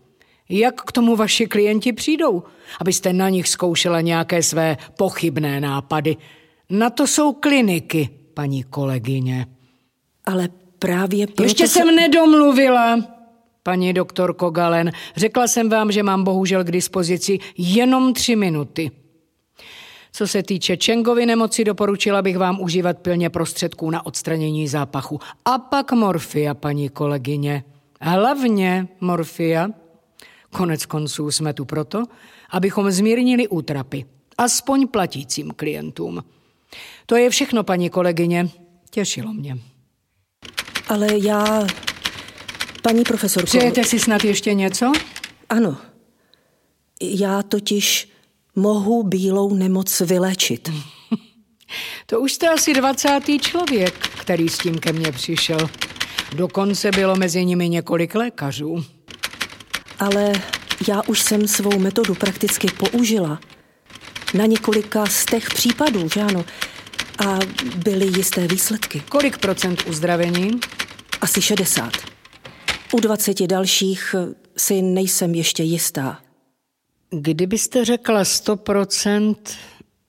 Jak 0.49 0.81
k 0.81 0.91
tomu 0.91 1.15
vaši 1.15 1.47
klienti 1.47 1.93
přijdou, 1.93 2.43
abyste 2.81 3.13
na 3.13 3.29
nich 3.29 3.47
zkoušela 3.47 4.01
nějaké 4.01 4.43
své 4.43 4.77
pochybné 4.97 5.61
nápady? 5.61 6.17
Na 6.69 6.89
to 6.89 7.07
jsou 7.07 7.33
kliniky, 7.33 8.09
paní 8.33 8.63
kolegyně. 8.63 9.47
Ale 10.25 10.49
právě 10.79 11.27
proto 11.27 11.43
Ještě 11.43 11.67
se... 11.67 11.73
jsem 11.73 11.95
nedomluvila, 11.95 13.12
paní 13.63 13.93
doktorko 13.93 14.49
Galen. 14.49 14.91
Řekla 15.15 15.47
jsem 15.47 15.69
vám, 15.69 15.91
že 15.91 16.03
mám 16.03 16.23
bohužel 16.23 16.63
k 16.63 16.71
dispozici 16.71 17.39
jenom 17.57 18.13
tři 18.13 18.35
minuty. 18.35 18.91
Co 20.15 20.27
se 20.27 20.43
týče 20.43 20.77
Čengovy 20.77 21.25
nemoci, 21.25 21.63
doporučila 21.63 22.21
bych 22.21 22.37
vám 22.37 22.61
užívat 22.61 22.99
pilně 22.99 23.29
prostředků 23.29 23.89
na 23.89 24.05
odstranění 24.05 24.67
zápachu. 24.67 25.19
A 25.45 25.57
pak 25.57 25.91
morfia, 25.91 26.53
paní 26.53 26.89
kolegyně. 26.89 27.63
Hlavně 28.01 28.87
morfia. 29.01 29.69
Konec 30.51 30.85
konců 30.85 31.31
jsme 31.31 31.53
tu 31.53 31.65
proto, 31.65 32.03
abychom 32.49 32.91
zmírnili 32.91 33.47
útrapy. 33.47 34.05
Aspoň 34.37 34.87
platícím 34.87 35.51
klientům. 35.55 36.23
To 37.05 37.15
je 37.15 37.29
všechno, 37.29 37.63
paní 37.63 37.89
kolegyně. 37.89 38.49
Těšilo 38.89 39.33
mě. 39.33 39.57
Ale 40.89 41.07
já... 41.17 41.67
Paní 42.83 43.03
profesorko... 43.03 43.45
Přejete 43.45 43.83
si 43.83 43.99
snad 43.99 44.23
ještě 44.23 44.53
něco? 44.53 44.91
Ano. 45.49 45.77
Já 47.01 47.43
totiž 47.43 48.09
mohu 48.55 49.03
bílou 49.03 49.53
nemoc 49.53 49.99
vyléčit. 49.99 50.71
To 52.05 52.19
už 52.19 52.33
jste 52.33 52.49
asi 52.49 52.73
20. 52.73 53.19
člověk, 53.41 54.07
který 54.07 54.49
s 54.49 54.57
tím 54.57 54.77
ke 54.79 54.93
mně 54.93 55.11
přišel. 55.11 55.69
Dokonce 56.35 56.91
bylo 56.91 57.15
mezi 57.15 57.45
nimi 57.45 57.69
několik 57.69 58.15
lékařů. 58.15 58.85
Ale 59.99 60.33
já 60.87 61.01
už 61.07 61.21
jsem 61.21 61.47
svou 61.47 61.79
metodu 61.79 62.15
prakticky 62.15 62.67
použila. 62.67 63.39
Na 64.33 64.45
několika 64.45 65.05
z 65.05 65.25
těch 65.25 65.49
případů, 65.49 66.09
že 66.09 66.21
ano? 66.21 66.45
A 67.27 67.39
byly 67.75 68.05
jisté 68.05 68.47
výsledky. 68.47 69.03
Kolik 69.09 69.37
procent 69.37 69.83
uzdravení? 69.87 70.51
Asi 71.21 71.41
60. 71.41 72.12
U 72.93 72.99
20 72.99 73.47
dalších 73.47 74.15
si 74.57 74.81
nejsem 74.81 75.35
ještě 75.35 75.63
jistá. 75.63 76.21
Kdybyste 77.09 77.85
řekla 77.85 78.23
100%, 78.23 79.35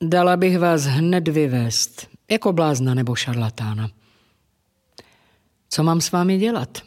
dala 0.02 0.36
bych 0.36 0.58
vás 0.58 0.82
hned 0.82 1.28
vyvést. 1.28 2.06
Jako 2.30 2.52
blázna 2.52 2.94
nebo 2.94 3.14
šarlatána. 3.14 3.90
Co 5.68 5.82
mám 5.82 6.00
s 6.00 6.12
vámi 6.12 6.38
dělat? 6.38 6.82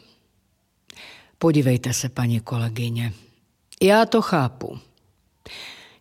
Podívejte 1.38 1.92
se, 1.92 2.08
paní 2.08 2.40
kolegyně. 2.40 3.12
Já 3.82 4.06
to 4.06 4.22
chápu. 4.22 4.78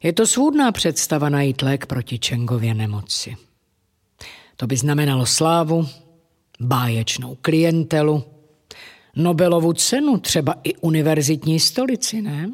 Je 0.04 0.14
to 0.14 0.28
svůdná 0.28 0.72
představa 0.72 1.30
najít 1.30 1.62
lék 1.62 1.86
proti 1.86 2.20
Čengově 2.20 2.74
nemoci. 2.74 3.38
To 4.56 4.68
by 4.68 4.78
znamenalo 4.78 5.26
slávu, 5.26 5.88
báječnou 6.60 7.38
klientelu, 7.42 8.37
Nobelovu 9.18 9.74
cenu, 9.74 10.18
třeba 10.18 10.56
i 10.64 10.76
univerzitní 10.76 11.60
stolici, 11.60 12.22
ne? 12.22 12.50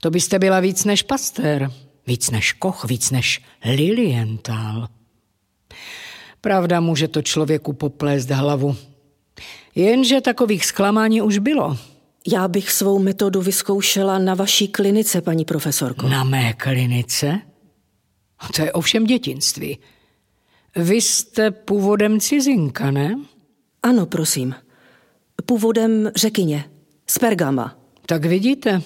To 0.00 0.10
byste 0.10 0.38
byla 0.38 0.60
víc 0.60 0.84
než 0.84 1.02
Pasteur, 1.02 1.70
víc 2.06 2.30
než 2.30 2.52
Koch, 2.52 2.84
víc 2.84 3.10
než 3.10 3.42
Lilienthal. 3.64 4.88
Pravda 6.40 6.80
může 6.80 7.08
to 7.08 7.22
člověku 7.22 7.72
poplést 7.72 8.30
hlavu. 8.30 8.76
Jenže 9.74 10.20
takových 10.20 10.66
zklamání 10.66 11.22
už 11.22 11.38
bylo. 11.38 11.78
Já 12.26 12.48
bych 12.48 12.70
svou 12.70 12.98
metodu 12.98 13.42
vyzkoušela 13.42 14.18
na 14.18 14.34
vaší 14.34 14.68
klinice, 14.68 15.20
paní 15.20 15.44
profesorko. 15.44 16.08
Na 16.08 16.24
mé 16.24 16.52
klinice? 16.52 17.40
To 18.56 18.62
je 18.62 18.72
ovšem 18.72 19.04
dětinství. 19.04 19.78
Vy 20.76 20.96
jste 20.96 21.50
původem 21.50 22.20
cizinka, 22.20 22.90
ne? 22.90 23.18
Ano, 23.82 24.06
prosím. 24.06 24.54
Původem 25.46 26.10
řekyně, 26.16 26.64
z 27.06 27.18
Pergama. 27.18 27.76
Tak 28.06 28.24
vidíte, 28.24 28.82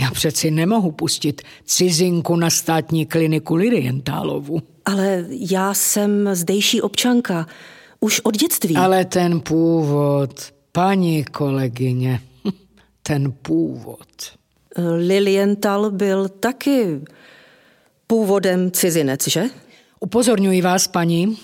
já 0.00 0.10
přeci 0.10 0.50
nemohu 0.50 0.92
pustit 0.92 1.42
cizinku 1.64 2.36
na 2.36 2.50
státní 2.50 3.06
kliniku 3.06 3.54
Lilientálovu. 3.54 4.62
Ale 4.84 5.24
já 5.28 5.74
jsem 5.74 6.28
zdejší 6.32 6.82
občanka, 6.82 7.46
už 8.00 8.20
od 8.20 8.36
dětství. 8.36 8.76
Ale 8.76 9.04
ten 9.04 9.40
původ, 9.40 10.52
paní 10.72 11.24
kolegyně, 11.24 12.20
ten 13.02 13.32
původ. 13.32 14.08
Lilienthal 14.96 15.90
byl 15.90 16.28
taky 16.28 17.00
původem 18.06 18.70
cizinec, 18.70 19.28
že? 19.28 19.44
Upozorňuji 20.00 20.62
vás, 20.62 20.86
paní, 20.86 21.38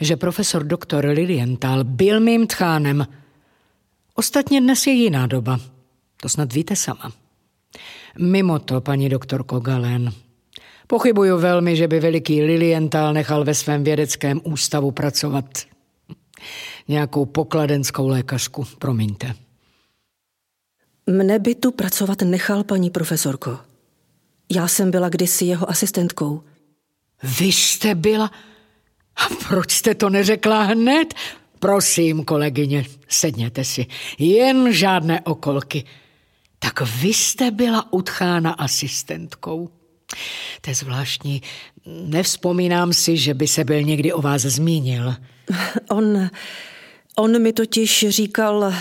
že 0.00 0.16
profesor 0.16 0.64
doktor 0.64 1.06
Lilienthal 1.06 1.84
byl 1.84 2.20
mým 2.20 2.46
tchánem. 2.46 3.06
Ostatně 4.18 4.60
dnes 4.60 4.86
je 4.86 4.92
jiná 4.92 5.26
doba. 5.26 5.60
To 6.16 6.28
snad 6.28 6.52
víte 6.52 6.76
sama. 6.76 7.12
Mimo 8.18 8.58
to, 8.58 8.80
paní 8.80 9.08
doktorko 9.08 9.60
Galen, 9.60 10.12
pochybuju 10.86 11.38
velmi, 11.38 11.76
že 11.76 11.88
by 11.88 12.00
veliký 12.00 12.42
Lilienthal 12.42 13.12
nechal 13.12 13.44
ve 13.44 13.54
svém 13.54 13.84
vědeckém 13.84 14.40
ústavu 14.44 14.90
pracovat 14.90 15.44
nějakou 16.88 17.26
pokladenskou 17.26 18.08
lékařku, 18.08 18.64
promiňte. 18.78 19.34
Mne 21.06 21.38
by 21.38 21.54
tu 21.54 21.70
pracovat 21.72 22.22
nechal, 22.22 22.64
paní 22.64 22.90
profesorko. 22.90 23.58
Já 24.50 24.68
jsem 24.68 24.90
byla 24.90 25.08
kdysi 25.08 25.44
jeho 25.44 25.70
asistentkou. 25.70 26.42
Vy 27.38 27.46
jste 27.46 27.94
byla? 27.94 28.30
A 29.16 29.34
proč 29.48 29.72
jste 29.72 29.94
to 29.94 30.10
neřekla 30.10 30.62
hned? 30.62 31.14
Prosím, 31.58 32.24
kolegyně, 32.24 32.84
sedněte 33.08 33.64
si. 33.64 33.86
Jen 34.18 34.72
žádné 34.72 35.20
okolky. 35.20 35.84
Tak 36.58 36.80
vy 36.80 37.08
jste 37.08 37.50
byla 37.50 37.92
utchána 37.92 38.52
asistentkou. 38.52 39.68
To 40.60 40.70
je 40.70 40.74
zvláštní. 40.74 41.42
Nevzpomínám 41.86 42.92
si, 42.92 43.16
že 43.16 43.34
by 43.34 43.48
se 43.48 43.64
byl 43.64 43.82
někdy 43.82 44.12
o 44.12 44.22
vás 44.22 44.42
zmínil. 44.42 45.14
On, 45.90 46.30
on 47.16 47.42
mi 47.42 47.52
totiž 47.52 48.06
říkal 48.08 48.74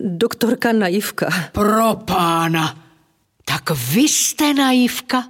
doktorka 0.00 0.72
naivka. 0.72 1.30
Pro 1.52 1.94
pána. 1.94 2.86
Tak 3.44 3.70
vy 3.70 4.00
jste 4.00 4.54
naivka? 4.54 5.28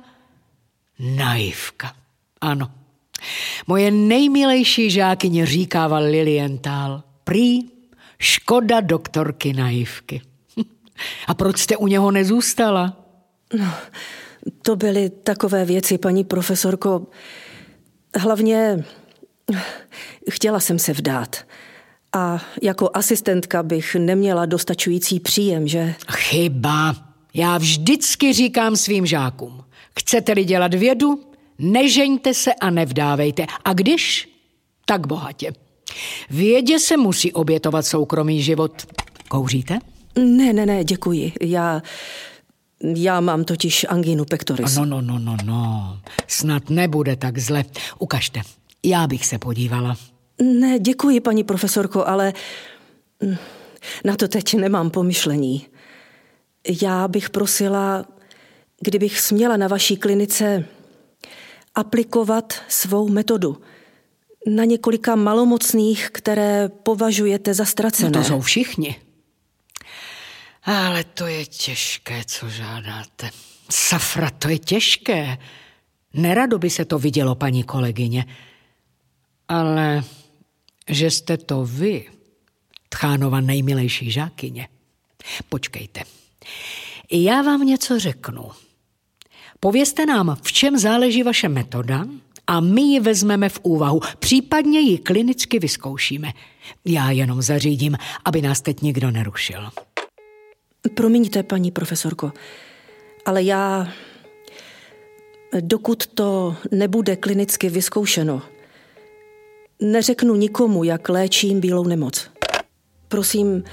Naivka, 0.98 1.92
ano. 2.40 2.70
Moje 3.66 3.90
nejmilejší 3.90 4.90
žákyně 4.90 5.46
říkával 5.46 6.02
Lilienthal. 6.02 7.02
Prý, 7.24 7.60
škoda 8.18 8.80
doktorky 8.80 9.52
naivky. 9.52 10.22
A 11.26 11.34
proč 11.34 11.58
jste 11.58 11.76
u 11.76 11.86
něho 11.86 12.10
nezůstala? 12.10 12.96
No, 13.58 13.72
to 14.62 14.76
byly 14.76 15.10
takové 15.10 15.64
věci, 15.64 15.98
paní 15.98 16.24
profesorko. 16.24 17.06
Hlavně 18.16 18.84
chtěla 20.30 20.60
jsem 20.60 20.78
se 20.78 20.92
vdát. 20.92 21.36
A 22.12 22.42
jako 22.62 22.90
asistentka 22.94 23.62
bych 23.62 23.94
neměla 23.94 24.46
dostačující 24.46 25.20
příjem, 25.20 25.68
že? 25.68 25.94
Chyba. 26.12 26.94
Já 27.34 27.58
vždycky 27.58 28.32
říkám 28.32 28.76
svým 28.76 29.06
žákům. 29.06 29.64
Chcete-li 29.98 30.44
dělat 30.44 30.74
vědu, 30.74 31.20
nežeňte 31.58 32.34
se 32.34 32.54
a 32.54 32.70
nevdávejte. 32.70 33.46
A 33.64 33.72
když, 33.72 34.28
tak 34.84 35.06
bohatě. 35.06 35.52
Vědě 36.30 36.78
se 36.78 36.96
musí 36.96 37.32
obětovat 37.32 37.86
soukromý 37.86 38.42
život. 38.42 38.86
Kouříte? 39.28 39.78
Ne, 40.18 40.52
ne, 40.52 40.66
ne, 40.66 40.84
děkuji. 40.84 41.32
Já, 41.42 41.82
já 42.82 43.20
mám 43.20 43.44
totiž 43.44 43.86
angínu 43.88 44.24
pectoris. 44.24 44.76
No, 44.76 44.84
no, 44.84 45.00
no, 45.00 45.18
no, 45.18 45.36
no. 45.44 45.98
Snad 46.26 46.70
nebude 46.70 47.16
tak 47.16 47.38
zle. 47.38 47.64
Ukažte. 47.98 48.40
Já 48.82 49.06
bych 49.06 49.26
se 49.26 49.38
podívala. 49.38 49.96
Ne, 50.42 50.78
děkuji, 50.78 51.20
paní 51.20 51.44
profesorko, 51.44 52.06
ale 52.06 52.32
na 54.04 54.16
to 54.16 54.28
teď 54.28 54.54
nemám 54.54 54.90
pomyšlení. 54.90 55.66
Já 56.82 57.08
bych 57.08 57.30
prosila, 57.30 58.04
kdybych 58.80 59.20
směla 59.20 59.56
na 59.56 59.68
vaší 59.68 59.96
klinice 59.96 60.64
aplikovat 61.76 62.62
svou 62.68 63.08
metodu 63.08 63.62
na 64.46 64.64
několika 64.64 65.16
malomocných, 65.16 66.08
které 66.12 66.68
považujete 66.68 67.54
za 67.54 67.64
ztracené. 67.64 68.10
No 68.10 68.22
to 68.22 68.28
jsou 68.28 68.40
všichni. 68.40 68.96
Ale 70.62 71.04
to 71.04 71.26
je 71.26 71.46
těžké, 71.46 72.22
co 72.26 72.48
žádáte. 72.48 73.30
Safra, 73.70 74.30
to 74.30 74.48
je 74.48 74.58
těžké. 74.58 75.38
Nerado 76.14 76.58
by 76.58 76.70
se 76.70 76.84
to 76.84 76.98
vidělo, 76.98 77.34
paní 77.34 77.62
kolegyně. 77.62 78.24
Ale 79.48 80.04
že 80.88 81.10
jste 81.10 81.36
to 81.36 81.64
vy, 81.64 82.08
Tchánova 82.88 83.40
nejmilejší 83.40 84.10
žákyně. 84.10 84.68
Počkejte. 85.48 86.02
Já 87.10 87.42
vám 87.42 87.60
něco 87.60 87.98
řeknu. 87.98 88.50
Povězte 89.60 90.06
nám, 90.06 90.36
v 90.42 90.52
čem 90.52 90.78
záleží 90.78 91.22
vaše 91.22 91.48
metoda 91.48 92.04
a 92.46 92.60
my 92.60 92.82
ji 92.82 93.00
vezmeme 93.00 93.48
v 93.48 93.60
úvahu, 93.62 94.00
případně 94.18 94.80
ji 94.80 94.98
klinicky 94.98 95.58
vyzkoušíme. 95.58 96.32
Já 96.84 97.10
jenom 97.10 97.42
zařídím, 97.42 97.96
aby 98.24 98.42
nás 98.42 98.60
teď 98.60 98.80
nikdo 98.80 99.10
nerušil. 99.10 99.68
Promiňte, 100.94 101.42
paní 101.42 101.70
profesorko, 101.70 102.32
ale 103.24 103.42
já, 103.42 103.88
dokud 105.60 106.06
to 106.06 106.56
nebude 106.70 107.16
klinicky 107.16 107.68
vyzkoušeno, 107.68 108.42
neřeknu 109.82 110.34
nikomu, 110.34 110.84
jak 110.84 111.08
léčím 111.08 111.60
bílou 111.60 111.84
nemoc. 111.84 112.30
Prosím, 113.08 113.64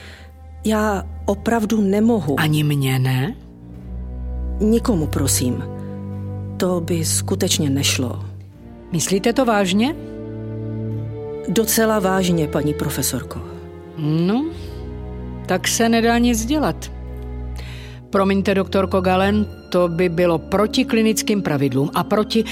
já 0.65 1.03
opravdu 1.25 1.81
nemohu. 1.81 2.39
Ani 2.39 2.63
mě 2.63 2.99
ne? 2.99 3.35
Nikomu, 4.59 5.07
prosím. 5.07 5.72
To 6.63 6.81
by 6.81 7.05
skutečně 7.05 7.69
nešlo. 7.69 8.25
Myslíte 8.91 9.33
to 9.33 9.45
vážně? 9.45 9.95
Docela 11.49 11.99
vážně, 11.99 12.47
paní 12.47 12.73
profesorko. 12.73 13.41
No, 13.97 14.45
tak 15.45 15.67
se 15.67 15.89
nedá 15.89 16.17
nic 16.17 16.45
dělat. 16.45 16.91
Promiňte, 18.09 18.55
doktorko 18.55 19.01
Galen, 19.01 19.45
to 19.69 19.87
by 19.87 20.09
bylo 20.09 20.39
proti 20.39 20.85
klinickým 20.85 21.41
pravidlům 21.41 21.89
a 21.93 22.03
proti, 22.03 22.43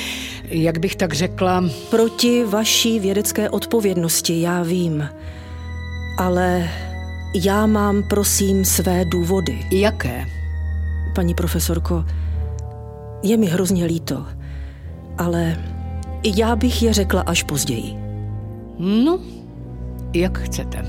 jak 0.44 0.78
bych 0.78 0.96
tak 0.96 1.14
řekla... 1.14 1.64
Proti 1.90 2.44
vaší 2.44 3.00
vědecké 3.00 3.50
odpovědnosti, 3.50 4.42
já 4.42 4.64
vím. 4.64 5.10
Ale 6.18 6.70
já 7.36 7.66
mám, 7.66 8.04
prosím, 8.04 8.66
své 8.66 9.06
důvody. 9.06 9.60
Jaké? 9.72 10.26
Paní 11.16 11.34
profesorko, 11.34 12.06
je 13.24 13.38
mi 13.38 13.46
hrozně 13.46 13.86
líto, 13.86 14.26
ale 15.18 15.58
já 16.36 16.56
bych 16.56 16.84
je 16.84 16.94
řekla 16.94 17.22
až 17.22 17.44
později. 17.44 17.96
No, 18.80 19.20
jak 20.14 20.40
chcete. 20.40 20.86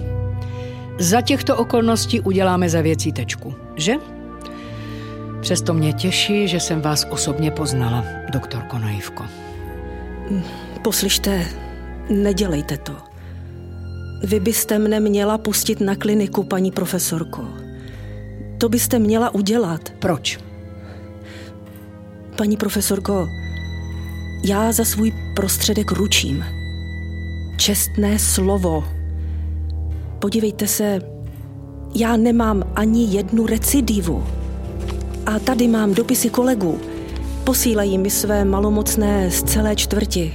Za 0.98 1.20
těchto 1.20 1.56
okolností 1.56 2.20
uděláme 2.20 2.68
za 2.68 2.80
věcí 2.80 3.12
tečku, 3.12 3.54
že? 3.76 3.94
Přesto 5.40 5.74
mě 5.74 5.92
těší, 5.92 6.48
že 6.48 6.60
jsem 6.60 6.80
vás 6.80 7.06
osobně 7.10 7.50
poznala, 7.50 8.04
doktorko 8.32 8.78
Naivko. 8.78 9.24
Poslyšte, 10.82 11.46
nedělejte 12.10 12.76
to. 12.76 12.92
Vy 14.24 14.40
byste 14.40 14.78
mne 14.78 15.00
měla 15.00 15.38
pustit 15.38 15.80
na 15.80 15.96
kliniku, 15.96 16.42
paní 16.42 16.70
profesorko. 16.70 17.48
To 18.58 18.68
byste 18.68 18.98
měla 18.98 19.34
udělat. 19.34 19.92
Proč? 19.98 20.38
Paní 22.42 22.56
profesorko, 22.56 23.28
já 24.44 24.72
za 24.72 24.84
svůj 24.84 25.12
prostředek 25.34 25.92
ručím. 25.92 26.44
Čestné 27.56 28.18
slovo. 28.18 28.84
Podívejte 30.18 30.66
se, 30.66 31.00
já 31.94 32.16
nemám 32.16 32.62
ani 32.76 33.04
jednu 33.04 33.46
recidivu. 33.46 34.24
A 35.26 35.38
tady 35.38 35.68
mám 35.68 35.94
dopisy 35.94 36.30
kolegů. 36.30 36.80
Posílají 37.44 37.98
mi 37.98 38.10
své 38.10 38.44
malomocné 38.44 39.30
z 39.30 39.42
celé 39.42 39.76
čtvrti. 39.76 40.34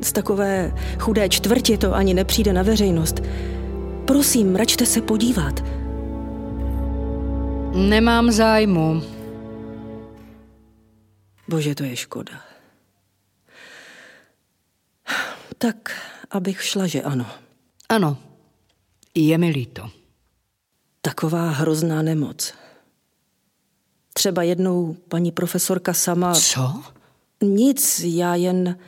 Z 0.00 0.12
takové 0.12 0.74
chudé 0.98 1.28
čtvrti 1.28 1.78
to 1.78 1.94
ani 1.94 2.14
nepřijde 2.14 2.52
na 2.52 2.62
veřejnost. 2.62 3.22
Prosím, 4.04 4.56
račte 4.56 4.86
se 4.86 5.00
podívat. 5.02 5.64
Nemám 7.74 8.30
zájmu. 8.30 9.17
Bože, 11.48 11.74
to 11.74 11.84
je 11.84 11.96
škoda. 11.96 12.44
Tak, 15.58 15.90
abych 16.30 16.62
šla, 16.62 16.86
že 16.86 17.02
ano. 17.02 17.26
Ano, 17.88 18.18
je 19.14 19.38
mi 19.38 19.50
líto. 19.50 19.90
Taková 21.00 21.50
hrozná 21.50 22.02
nemoc. 22.02 22.54
Třeba 24.14 24.42
jednou 24.42 24.94
paní 24.94 25.32
profesorka 25.32 25.94
sama... 25.94 26.34
Co? 26.34 26.82
Nic, 27.42 28.00
já 28.04 28.34
jen... 28.34 28.78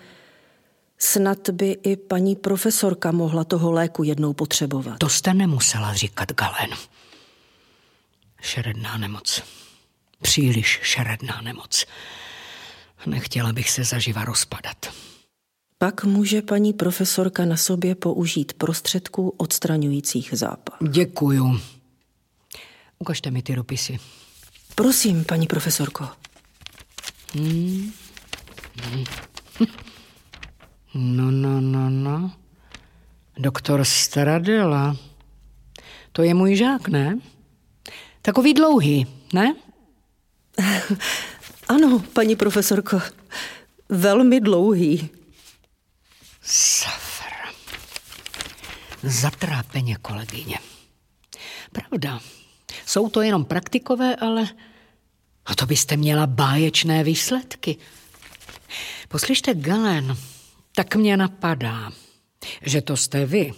Snad 0.98 1.50
by 1.50 1.70
i 1.82 1.96
paní 1.96 2.36
profesorka 2.36 3.12
mohla 3.12 3.44
toho 3.44 3.72
léku 3.72 4.04
jednou 4.04 4.32
potřebovat. 4.32 4.98
To 4.98 5.08
jste 5.08 5.34
nemusela 5.34 5.94
říkat, 5.94 6.32
Galen. 6.32 6.70
Šeredná 8.40 8.96
nemoc. 8.98 9.42
Příliš 10.22 10.80
šeredná 10.82 11.40
nemoc. 11.40 11.84
Nechtěla 13.06 13.52
bych 13.52 13.70
se 13.70 13.84
zaživa 13.84 14.24
rozpadat. 14.24 14.86
Pak 15.78 16.04
může 16.04 16.42
paní 16.42 16.72
profesorka 16.72 17.44
na 17.44 17.56
sobě 17.56 17.94
použít 17.94 18.52
prostředků 18.52 19.34
odstraňujících 19.36 20.30
zápal. 20.32 20.78
Děkuju. 20.90 21.60
Ukažte 22.98 23.30
mi 23.30 23.42
ty 23.42 23.54
dopisy. 23.54 23.98
Prosím, 24.74 25.24
paní 25.24 25.46
profesorko. 25.46 26.08
No, 30.94 31.30
no, 31.30 31.60
no, 31.60 31.90
no. 31.90 32.32
Doktor 33.38 33.84
Stradela. 33.84 34.96
To 36.12 36.22
je 36.22 36.34
můj 36.34 36.56
žák, 36.56 36.88
ne? 36.88 37.18
Takový 38.22 38.54
dlouhý, 38.54 39.06
ne? 39.32 39.54
Ano, 41.70 42.04
paní 42.12 42.36
profesorko. 42.36 43.00
Velmi 43.88 44.40
dlouhý. 44.40 45.08
Safr. 46.42 47.32
Zatrápeně, 49.02 49.96
kolegyně. 50.02 50.58
Pravda. 51.72 52.20
Jsou 52.86 53.08
to 53.08 53.22
jenom 53.22 53.44
praktikové, 53.44 54.16
ale... 54.16 54.48
A 55.46 55.54
to 55.54 55.66
byste 55.66 55.96
měla 55.96 56.26
báječné 56.26 57.04
výsledky. 57.04 57.76
Poslyšte, 59.08 59.54
Galen, 59.54 60.16
tak 60.74 60.96
mě 60.96 61.16
napadá, 61.16 61.92
že 62.62 62.82
to 62.82 62.96
jste 62.96 63.26
vy. 63.26 63.52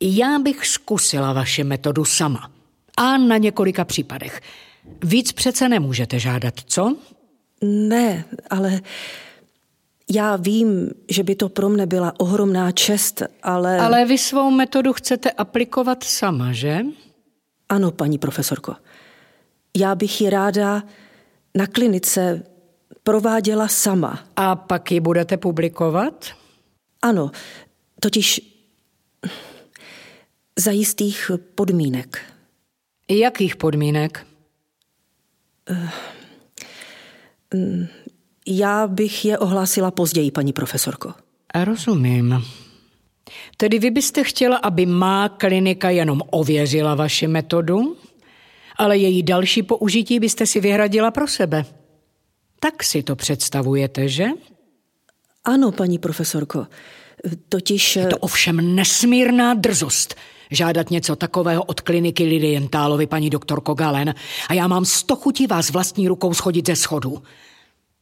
Já 0.00 0.38
bych 0.38 0.66
zkusila 0.66 1.32
vaši 1.32 1.64
metodu 1.64 2.04
sama. 2.04 2.50
A 2.96 3.16
na 3.16 3.36
několika 3.36 3.84
případech. 3.84 4.42
Víc 5.04 5.32
přece 5.32 5.68
nemůžete 5.68 6.18
žádat, 6.18 6.54
co? 6.66 6.96
Ne, 7.62 8.24
ale 8.50 8.80
já 10.10 10.36
vím, 10.36 10.90
že 11.10 11.22
by 11.22 11.34
to 11.34 11.48
pro 11.48 11.68
mne 11.68 11.86
byla 11.86 12.12
ohromná 12.20 12.72
čest, 12.72 13.22
ale... 13.42 13.80
Ale 13.80 14.04
vy 14.04 14.18
svou 14.18 14.50
metodu 14.50 14.92
chcete 14.92 15.30
aplikovat 15.30 16.04
sama, 16.04 16.52
že? 16.52 16.78
Ano, 17.68 17.90
paní 17.90 18.18
profesorko. 18.18 18.74
Já 19.76 19.94
bych 19.94 20.20
ji 20.20 20.30
ráda 20.30 20.82
na 21.54 21.66
klinice 21.66 22.42
prováděla 23.02 23.68
sama. 23.68 24.26
A 24.36 24.56
pak 24.56 24.92
ji 24.92 25.00
budete 25.00 25.36
publikovat? 25.36 26.26
Ano, 27.02 27.30
totiž 28.00 28.40
za 30.58 30.70
jistých 30.70 31.30
podmínek. 31.54 32.20
Jakých 33.10 33.56
podmínek? 33.56 34.26
Já 38.46 38.86
bych 38.86 39.24
je 39.24 39.38
ohlásila 39.38 39.90
později, 39.90 40.30
paní 40.30 40.52
profesorko. 40.52 41.14
A 41.54 41.64
rozumím. 41.64 42.44
Tedy 43.56 43.78
vy 43.78 43.90
byste 43.90 44.24
chtěla, 44.24 44.56
aby 44.56 44.86
má 44.86 45.28
klinika 45.28 45.90
jenom 45.90 46.22
ověřila 46.30 46.94
vaši 46.94 47.26
metodu, 47.26 47.96
ale 48.76 48.98
její 48.98 49.22
další 49.22 49.62
použití 49.62 50.20
byste 50.20 50.46
si 50.46 50.60
vyhradila 50.60 51.10
pro 51.10 51.28
sebe. 51.28 51.64
Tak 52.60 52.82
si 52.82 53.02
to 53.02 53.16
představujete, 53.16 54.08
že? 54.08 54.26
Ano, 55.44 55.72
paní 55.72 55.98
profesorko. 55.98 56.66
Totiž... 57.48 57.96
Je 57.96 58.06
to 58.06 58.18
ovšem 58.18 58.74
nesmírná 58.74 59.54
drzost 59.54 60.14
žádat 60.50 60.90
něco 60.90 61.16
takového 61.16 61.62
od 61.62 61.80
kliniky 61.80 62.24
Lidy 62.24 62.46
Jentálovi, 62.46 63.06
paní 63.06 63.30
doktorko 63.30 63.74
Galen, 63.74 64.14
a 64.48 64.54
já 64.54 64.68
mám 64.68 64.84
sto 64.84 65.16
chutí 65.16 65.46
vás 65.46 65.70
vlastní 65.70 66.08
rukou 66.08 66.34
schodit 66.34 66.66
ze 66.66 66.76
schodu. 66.76 67.22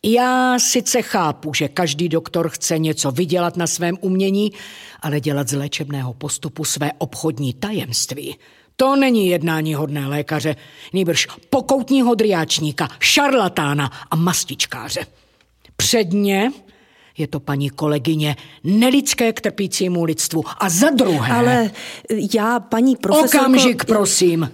Já 0.06 0.58
sice 0.58 1.02
chápu, 1.02 1.54
že 1.54 1.68
každý 1.68 2.08
doktor 2.08 2.48
chce 2.48 2.78
něco 2.78 3.10
vydělat 3.10 3.56
na 3.56 3.66
svém 3.66 3.96
umění, 4.00 4.52
ale 5.00 5.20
dělat 5.20 5.48
z 5.48 5.56
léčebného 5.56 6.14
postupu 6.14 6.64
své 6.64 6.92
obchodní 6.98 7.54
tajemství. 7.54 8.36
To 8.76 8.96
není 8.96 9.28
jednání 9.28 9.74
hodné 9.74 10.06
lékaře, 10.06 10.56
nýbrž 10.92 11.26
pokoutního 11.50 12.14
driáčníka, 12.14 12.88
šarlatána 13.00 13.90
a 14.10 14.16
mastičkáře. 14.16 15.06
Předně 15.76 16.52
je 17.18 17.26
to 17.26 17.40
paní 17.40 17.70
kolegyně 17.70 18.36
nelidské 18.64 19.32
k 19.32 19.40
trpícímu 19.40 20.04
lidstvu. 20.04 20.42
A 20.58 20.68
za 20.68 20.90
druhé... 20.90 21.32
Ale 21.32 21.70
já, 22.34 22.60
paní 22.60 22.96
profesorko... 22.96 23.38
Okamžik, 23.38 23.84
prosím. 23.84 24.52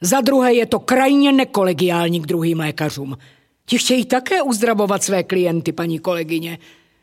Za 0.00 0.20
druhé 0.20 0.54
je 0.54 0.66
to 0.66 0.80
krajně 0.80 1.32
nekolegiální 1.32 2.20
k 2.20 2.26
druhým 2.26 2.58
lékařům. 2.58 3.18
Ti 3.66 3.78
chtějí 3.78 4.04
také 4.04 4.42
uzdravovat 4.42 5.02
své 5.02 5.22
klienty, 5.22 5.72
paní 5.72 5.98
kolegyně. 5.98 6.58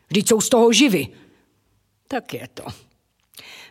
Vždyť 0.08 0.28
jsou 0.28 0.40
z 0.40 0.48
toho 0.48 0.72
živy. 0.72 1.08
Tak 2.08 2.34
je 2.34 2.48
to. 2.54 2.64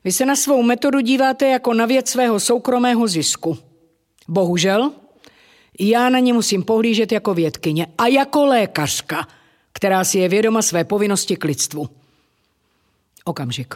Vy 0.03 0.11
se 0.11 0.25
na 0.25 0.35
svou 0.35 0.63
metodu 0.63 0.99
díváte 0.99 1.47
jako 1.47 1.73
na 1.73 1.85
věc 1.85 2.09
svého 2.09 2.39
soukromého 2.39 3.07
zisku. 3.07 3.57
Bohužel, 4.27 4.91
já 5.79 6.09
na 6.09 6.19
ně 6.19 6.33
musím 6.33 6.63
pohlížet 6.63 7.11
jako 7.11 7.33
vědkyně 7.33 7.87
a 7.97 8.07
jako 8.07 8.45
lékařka, 8.45 9.27
která 9.73 10.03
si 10.03 10.19
je 10.19 10.29
vědoma 10.29 10.61
své 10.61 10.83
povinnosti 10.83 11.37
k 11.37 11.43
lidstvu. 11.43 11.89
Okamžik. 13.25 13.75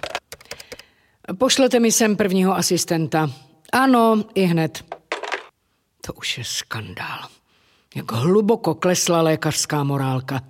Pošlete 1.38 1.80
mi 1.80 1.92
sem 1.92 2.16
prvního 2.16 2.56
asistenta. 2.56 3.32
Ano, 3.72 4.24
i 4.36 4.44
hned. 4.44 4.84
To 6.02 6.14
už 6.14 6.38
je 6.38 6.44
skandál. 6.44 7.20
Jak 7.96 8.12
hluboko 8.12 8.76
klesla 8.76 9.22
lékařská 9.22 9.84
morálka. 9.84 10.42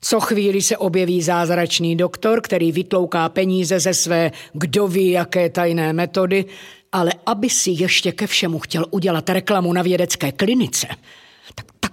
Co 0.00 0.20
chvíli 0.20 0.62
se 0.62 0.76
objeví 0.76 1.22
zázračný 1.22 1.96
doktor, 1.96 2.40
který 2.40 2.72
vytlouká 2.72 3.28
peníze 3.28 3.80
ze 3.80 3.94
své 3.94 4.32
kdo 4.52 4.88
ví 4.88 5.10
jaké 5.10 5.50
tajné 5.50 5.92
metody, 5.92 6.44
ale 6.92 7.12
aby 7.26 7.50
si 7.50 7.70
ještě 7.70 8.12
ke 8.12 8.26
všemu 8.26 8.58
chtěl 8.58 8.86
udělat 8.90 9.28
reklamu 9.28 9.72
na 9.72 9.82
vědecké 9.82 10.32
klinice, 10.32 10.86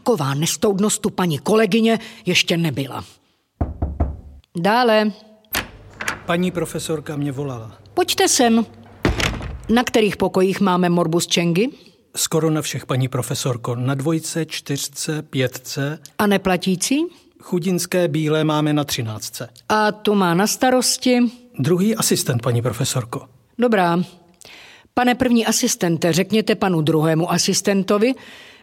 taková 0.03 0.33
nestoudnost 0.33 1.01
tu 1.01 1.09
paní 1.09 1.37
kolegyně 1.37 1.99
ještě 2.25 2.57
nebyla. 2.57 3.03
Dále. 4.57 5.11
Paní 6.25 6.51
profesorka 6.51 7.15
mě 7.15 7.31
volala. 7.31 7.77
Pojďte 7.93 8.27
sem. 8.27 8.65
Na 9.69 9.83
kterých 9.83 10.17
pokojích 10.17 10.61
máme 10.61 10.89
morbus 10.89 11.27
Čengy? 11.27 11.69
Skoro 12.15 12.49
na 12.49 12.61
všech, 12.61 12.85
paní 12.85 13.07
profesorko. 13.07 13.75
Na 13.75 13.95
dvojce, 13.95 14.45
čtyřce, 14.45 15.21
pětce. 15.21 15.99
A 16.17 16.27
neplatící? 16.27 17.05
Chudinské 17.41 18.07
bílé 18.07 18.43
máme 18.43 18.73
na 18.73 18.83
třináctce. 18.83 19.49
A 19.69 19.91
tu 19.91 20.15
má 20.15 20.33
na 20.33 20.47
starosti? 20.47 21.19
Druhý 21.59 21.95
asistent, 21.95 22.41
paní 22.41 22.61
profesorko. 22.61 23.27
Dobrá. 23.57 23.99
Pane 24.93 25.15
první 25.15 25.45
asistente, 25.45 26.13
řekněte 26.13 26.55
panu 26.55 26.81
druhému 26.81 27.31
asistentovi, 27.31 28.13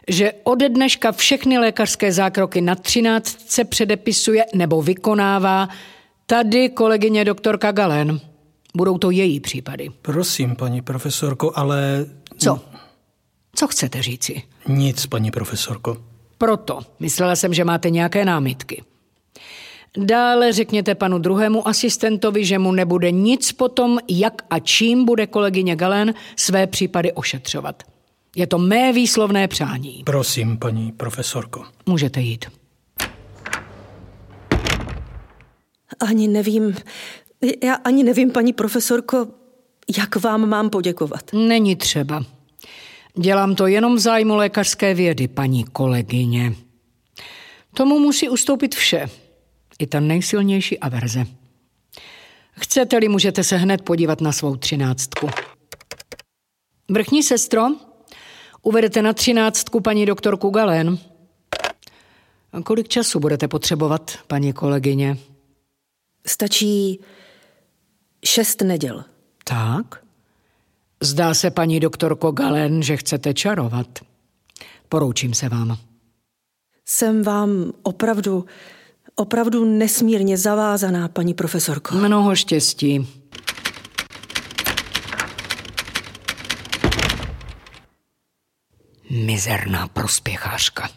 že 0.07 0.33
ode 0.43 0.69
dneška 0.69 1.11
všechny 1.11 1.57
lékařské 1.57 2.11
zákroky 2.11 2.61
na 2.61 2.75
třináctce 2.75 3.63
předepisuje 3.63 4.45
nebo 4.55 4.81
vykonává 4.81 5.69
tady 6.25 6.69
kolegyně 6.69 7.25
doktorka 7.25 7.71
Galen. 7.71 8.19
Budou 8.75 8.97
to 8.97 9.11
její 9.11 9.39
případy. 9.39 9.89
Prosím, 10.01 10.55
paní 10.55 10.81
profesorko, 10.81 11.51
ale... 11.55 12.05
Co? 12.37 12.59
Co 13.55 13.67
chcete 13.67 14.01
říci? 14.01 14.41
Nic, 14.67 15.05
paní 15.05 15.31
profesorko. 15.31 15.97
Proto. 16.37 16.79
Myslela 16.99 17.35
jsem, 17.35 17.53
že 17.53 17.65
máte 17.65 17.89
nějaké 17.89 18.25
námitky. 18.25 18.83
Dále 19.97 20.53
řekněte 20.53 20.95
panu 20.95 21.19
druhému 21.19 21.67
asistentovi, 21.67 22.45
že 22.45 22.59
mu 22.59 22.71
nebude 22.71 23.11
nic 23.11 23.51
potom, 23.51 23.99
jak 24.07 24.41
a 24.49 24.59
čím 24.59 25.05
bude 25.05 25.27
kolegyně 25.27 25.75
Galen 25.75 26.13
své 26.35 26.67
případy 26.67 27.13
ošetřovat. 27.13 27.83
Je 28.35 28.47
to 28.47 28.57
mé 28.57 28.93
výslovné 28.93 29.47
přání. 29.47 30.03
Prosím, 30.05 30.57
paní 30.57 30.91
profesorko. 30.91 31.65
Můžete 31.85 32.21
jít. 32.21 32.45
Ani 35.99 36.27
nevím, 36.27 36.75
já 37.63 37.75
ani 37.75 38.03
nevím, 38.03 38.31
paní 38.31 38.53
profesorko, 38.53 39.27
jak 39.97 40.15
vám 40.15 40.49
mám 40.49 40.69
poděkovat. 40.69 41.33
Není 41.33 41.75
třeba. 41.75 42.25
Dělám 43.17 43.55
to 43.55 43.67
jenom 43.67 43.95
v 43.95 43.99
zájmu 43.99 44.35
lékařské 44.35 44.93
vědy, 44.93 45.27
paní 45.27 45.63
kolegyně. 45.63 46.53
Tomu 47.73 47.99
musí 47.99 48.29
ustoupit 48.29 48.75
vše, 48.75 49.09
i 49.79 49.87
ta 49.87 49.99
nejsilnější 49.99 50.79
averze. 50.79 51.25
Chcete-li, 52.51 53.09
můžete 53.09 53.43
se 53.43 53.57
hned 53.57 53.81
podívat 53.81 54.21
na 54.21 54.31
svou 54.31 54.55
třináctku. 54.55 55.29
Vrchní 56.89 57.23
sestro, 57.23 57.67
uvedete 58.61 59.01
na 59.01 59.13
třináctku 59.13 59.81
paní 59.81 60.05
doktorku 60.05 60.49
Galen. 60.49 60.97
A 62.53 62.61
kolik 62.61 62.87
času 62.87 63.19
budete 63.19 63.47
potřebovat, 63.47 64.11
paní 64.27 64.53
kolegyně? 64.53 65.17
Stačí 66.27 66.99
šest 68.25 68.61
neděl. 68.61 69.03
Tak? 69.43 70.03
Zdá 71.01 71.33
se, 71.33 71.51
paní 71.51 71.79
doktorko 71.79 72.31
Galen, 72.31 72.83
že 72.83 72.97
chcete 72.97 73.33
čarovat. 73.33 73.87
Poroučím 74.89 75.33
se 75.33 75.49
vám. 75.49 75.77
Jsem 76.85 77.23
vám 77.23 77.71
opravdu, 77.83 78.45
opravdu 79.15 79.65
nesmírně 79.65 80.37
zavázaná, 80.37 81.07
paní 81.07 81.33
profesorko. 81.33 81.95
Mnoho 81.95 82.35
štěstí. 82.35 83.20
Mizerná 89.11 89.87
prospěchářka. 89.87 90.89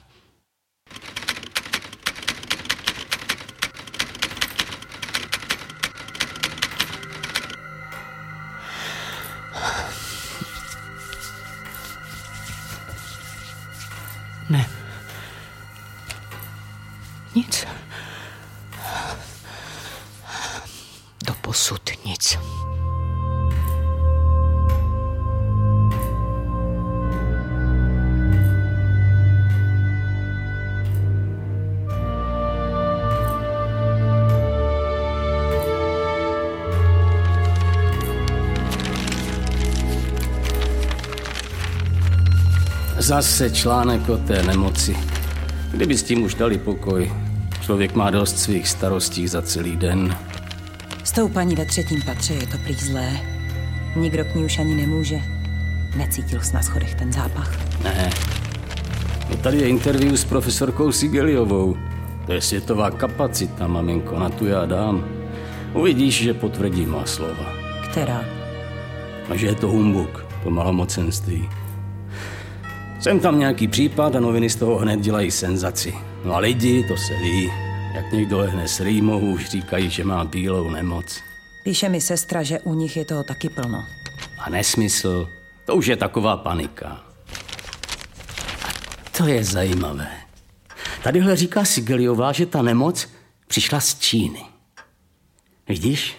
Zase 43.05 43.51
článek 43.51 44.09
o 44.09 44.17
té 44.17 44.43
nemoci. 44.43 44.97
Kdyby 45.71 45.99
s 45.99 46.03
tím 46.03 46.23
už 46.23 46.35
dali 46.35 46.59
pokoj. 46.59 47.13
Člověk 47.61 47.95
má 47.95 48.11
dost 48.11 48.39
svých 48.39 48.69
starostí 48.69 49.29
za 49.29 49.43
celý 49.43 49.77
den. 49.77 50.17
S 51.05 51.13
tou 51.13 51.29
paní 51.29 51.55
ve 51.55 51.65
třetím 51.65 52.03
patře 52.03 52.35
je 52.35 52.47
to 52.47 52.59
prý 52.59 52.75
zlé. 52.75 53.21
Nikdo 53.97 54.25
k 54.25 54.35
ní 54.35 54.45
už 54.45 54.59
ani 54.59 54.75
nemůže. 54.75 55.21
Necítil 55.97 56.41
jsi 56.41 56.55
na 56.55 56.63
schodech 56.63 56.95
ten 56.95 57.13
zápach. 57.13 57.59
Ne. 57.83 58.11
No 59.31 59.37
tady 59.37 59.59
je 59.59 59.69
interview 59.69 60.15
s 60.15 60.25
profesorkou 60.25 60.93
Sigeliovou. 60.93 61.77
To 62.27 62.33
je 62.33 62.41
světová 62.41 62.91
kapacita, 62.91 63.67
maminko, 63.67 64.19
na 64.19 64.31
tu 64.31 64.47
já 64.47 64.67
dám. 64.67 65.05
Uvidíš, 65.73 66.23
že 66.23 66.35
potvrdí 66.35 66.87
má 66.87 67.07
slova. 67.07 67.53
Která? 67.91 68.25
A 69.31 69.37
že 69.37 69.47
je 69.47 69.55
to 69.55 69.69
humbuk, 69.69 70.27
to 70.45 70.51
malomocenství. 70.51 71.49
Jsem 73.05 73.21
tam 73.21 73.39
nějaký 73.39 73.69
případ 73.69 74.17
a 74.17 74.21
noviny 74.21 74.51
z 74.51 74.57
toho 74.57 74.79
hned 74.79 75.01
dělají 75.01 75.31
senzaci. 75.31 75.95
No 76.25 76.35
a 76.35 76.39
lidi, 76.39 76.85
to 76.89 76.97
se 76.97 77.15
ví, 77.15 77.53
jak 77.95 78.13
někdo 78.13 78.39
lehne 78.39 78.69
s 78.69 78.81
rýmou, 78.81 79.21
už 79.21 79.49
říkají, 79.51 79.91
že 79.91 80.05
má 80.05 80.25
bílou 80.25 80.71
nemoc. 80.71 81.21
Píše 81.65 81.89
mi 81.89 82.01
sestra, 82.01 82.43
že 82.43 82.61
u 82.61 82.75
nich 82.75 82.97
je 82.97 83.05
toho 83.05 83.25
taky 83.25 83.49
plno. 83.49 83.85
A 84.39 84.51
nesmysl, 84.51 85.29
to 85.67 85.77
už 85.77 85.87
je 85.87 85.97
taková 85.97 86.37
panika. 86.37 87.05
A 88.65 89.11
to 89.19 89.27
je 89.27 89.45
zajímavé. 89.45 90.09
Tadyhle 91.03 91.37
říká 91.37 91.65
Sigeliová, 91.65 92.33
že 92.33 92.47
ta 92.47 92.63
nemoc 92.63 93.09
přišla 93.47 93.81
z 93.81 93.99
Číny. 93.99 94.43
Vidíš, 95.69 96.17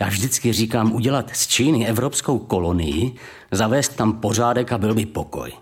já 0.00 0.08
vždycky 0.08 0.52
říkám 0.52 0.92
udělat 0.92 1.30
z 1.36 1.46
Číny 1.46 1.88
evropskou 1.88 2.38
kolonii, 2.38 3.14
zavést 3.50 3.88
tam 3.88 4.12
pořádek 4.12 4.72
a 4.72 4.78
byl 4.78 4.94
by 4.94 5.06
pokoj. 5.06 5.52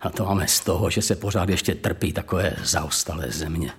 A 0.00 0.10
to 0.10 0.24
máme 0.24 0.48
z 0.48 0.60
toho, 0.60 0.90
že 0.90 1.02
se 1.02 1.16
pořád 1.16 1.48
ještě 1.48 1.74
trpí 1.74 2.12
takové 2.12 2.56
zaostalé 2.64 3.30
země. 3.30 3.72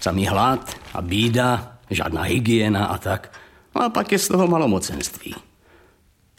Samý 0.00 0.26
hlad 0.26 0.74
a 0.94 1.02
bída, 1.02 1.78
žádná 1.90 2.22
hygiena 2.22 2.86
a 2.86 2.98
tak. 2.98 3.38
No 3.74 3.82
a 3.82 3.88
pak 3.88 4.12
je 4.12 4.18
z 4.18 4.28
toho 4.28 4.46
malomocenství. 4.46 5.34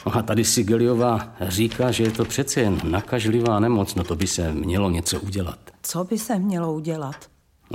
No 0.06 0.15
a 0.15 0.21
tady 0.21 0.43
Sigeliová 0.43 1.36
říká, 1.41 1.91
že 1.91 2.04
je 2.04 2.12
to 2.12 2.25
přece 2.25 2.62
jen 2.62 2.82
nakažlivá 2.84 3.60
nemoc, 3.60 3.95
no 3.95 4.04
to 4.04 4.15
by 4.15 4.28
se 4.28 4.51
mělo 4.51 4.89
něco 4.89 5.19
udělat. 5.19 5.60
Co 5.84 6.04
by 6.04 6.17
se 6.17 6.39
mělo 6.39 6.73
udělat? 6.73 7.15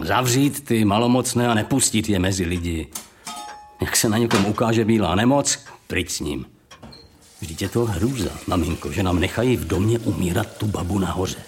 Zavřít 0.04 0.64
ty 0.64 0.84
malomocné 0.84 1.48
a 1.48 1.54
nepustit 1.54 2.08
je 2.08 2.18
mezi 2.18 2.44
lidi. 2.44 2.88
Jak 3.80 3.96
se 3.96 4.08
na 4.08 4.18
někom 4.18 4.46
ukáže 4.46 4.84
bílá 4.84 5.14
nemoc, 5.14 5.58
pryč 5.86 6.10
s 6.10 6.20
ním. 6.20 6.46
Vždyť 7.40 7.62
je 7.62 7.68
to 7.68 7.84
hrůza, 7.84 8.30
maminko, 8.46 8.92
že 8.92 9.02
nám 9.02 9.20
nechají 9.20 9.56
v 9.56 9.66
domě 9.66 9.98
umírat 9.98 10.56
tu 10.56 10.66
babu 10.66 10.98
nahoře. 10.98 11.38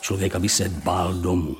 Člověk, 0.00 0.34
aby 0.34 0.48
se 0.48 0.68
bál 0.68 1.14
domů. 1.14 1.56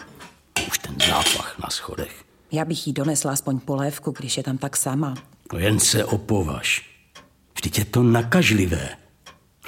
Už 0.69 0.79
ten 0.79 0.97
zápach 1.09 1.59
na 1.59 1.71
schodech. 1.71 2.25
Já 2.53 2.65
bych 2.65 2.87
jí 2.87 2.93
donesla 2.93 3.33
aspoň 3.33 3.59
polévku, 3.59 4.11
když 4.19 4.37
je 4.37 4.43
tam 4.43 4.59
tak 4.59 4.77
sama. 4.77 5.15
No 5.53 5.59
jen 5.59 5.81
se 5.81 6.05
opovaž. 6.05 6.91
Vždyť 7.57 7.79
je 7.79 7.85
to 7.85 8.03
nakažlivé. 8.03 8.89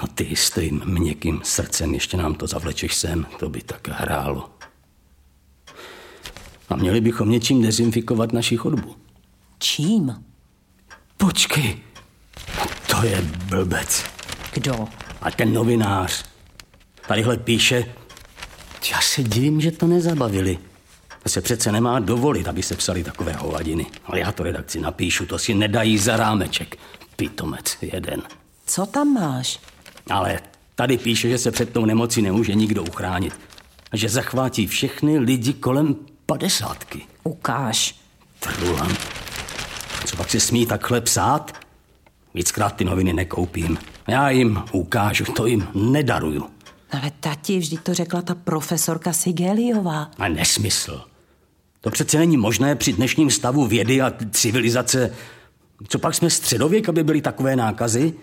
No 0.02 0.08
ty 0.08 0.36
s 0.36 0.50
tím 0.50 0.82
měkkým 0.84 1.40
srdcem 1.44 1.94
ještě 1.94 2.16
nám 2.16 2.34
to 2.34 2.46
zavlečeš 2.46 2.94
sem, 2.94 3.26
to 3.38 3.48
by 3.48 3.62
tak 3.62 3.88
hrálo. 3.88 4.50
A 6.68 6.76
měli 6.76 7.00
bychom 7.00 7.30
něčím 7.30 7.62
dezinfikovat 7.62 8.32
naši 8.32 8.56
chodbu. 8.56 8.96
Čím? 9.58 10.24
Počkej, 11.16 11.78
je 13.06 13.22
blbec. 13.22 14.04
Kdo? 14.52 14.88
A 15.22 15.30
ten 15.30 15.52
novinář. 15.52 16.24
Tadyhle 17.08 17.36
píše, 17.36 17.84
já 18.92 19.00
se 19.00 19.22
divím, 19.22 19.60
že 19.60 19.70
to 19.70 19.86
nezabavili. 19.86 20.58
To 21.22 21.28
se 21.28 21.40
přece 21.40 21.72
nemá 21.72 22.00
dovolit, 22.00 22.48
aby 22.48 22.62
se 22.62 22.76
psali 22.76 23.04
takové 23.04 23.32
hovadiny. 23.32 23.86
Ale 24.04 24.20
já 24.20 24.32
to 24.32 24.42
redakci 24.42 24.80
napíšu, 24.80 25.26
to 25.26 25.38
si 25.38 25.54
nedají 25.54 25.98
za 25.98 26.16
rámeček. 26.16 26.76
Pitomec 27.16 27.76
jeden. 27.82 28.22
Co 28.66 28.86
tam 28.86 29.08
máš? 29.08 29.60
Ale 30.10 30.40
tady 30.74 30.98
píše, 30.98 31.28
že 31.28 31.38
se 31.38 31.50
před 31.50 31.72
tou 31.72 31.84
nemocí 31.84 32.22
nemůže 32.22 32.54
nikdo 32.54 32.82
uchránit. 32.82 33.40
A 33.92 33.96
že 33.96 34.08
zachvátí 34.08 34.66
všechny 34.66 35.18
lidi 35.18 35.52
kolem 35.52 35.96
padesátky. 36.26 37.02
Ukáž. 37.24 37.94
Truhlan. 38.40 38.96
Co 40.04 40.16
pak 40.16 40.30
se 40.30 40.40
smí 40.40 40.66
takhle 40.66 41.00
psát? 41.00 41.65
Víckrát 42.36 42.76
ty 42.76 42.84
noviny 42.84 43.12
nekoupím. 43.12 43.78
Já 44.08 44.30
jim 44.30 44.62
ukážu, 44.72 45.24
to 45.24 45.46
jim 45.46 45.68
nedaruju. 45.74 46.46
Ale 46.90 47.12
tati, 47.20 47.58
vždyť 47.58 47.80
to 47.80 47.94
řekla 47.94 48.22
ta 48.22 48.34
profesorka 48.34 49.12
Sigeliová. 49.12 50.10
A 50.18 50.28
nesmysl. 50.28 51.04
To 51.80 51.90
přece 51.90 52.18
není 52.18 52.36
možné 52.36 52.76
při 52.76 52.92
dnešním 52.92 53.30
stavu 53.30 53.66
vědy 53.66 54.02
a 54.02 54.12
civilizace. 54.30 55.14
Co 55.88 55.98
pak 55.98 56.14
jsme 56.14 56.30
středověk, 56.30 56.88
aby 56.88 57.04
byly 57.04 57.20
takové 57.20 57.56
nákazy? 57.56 58.14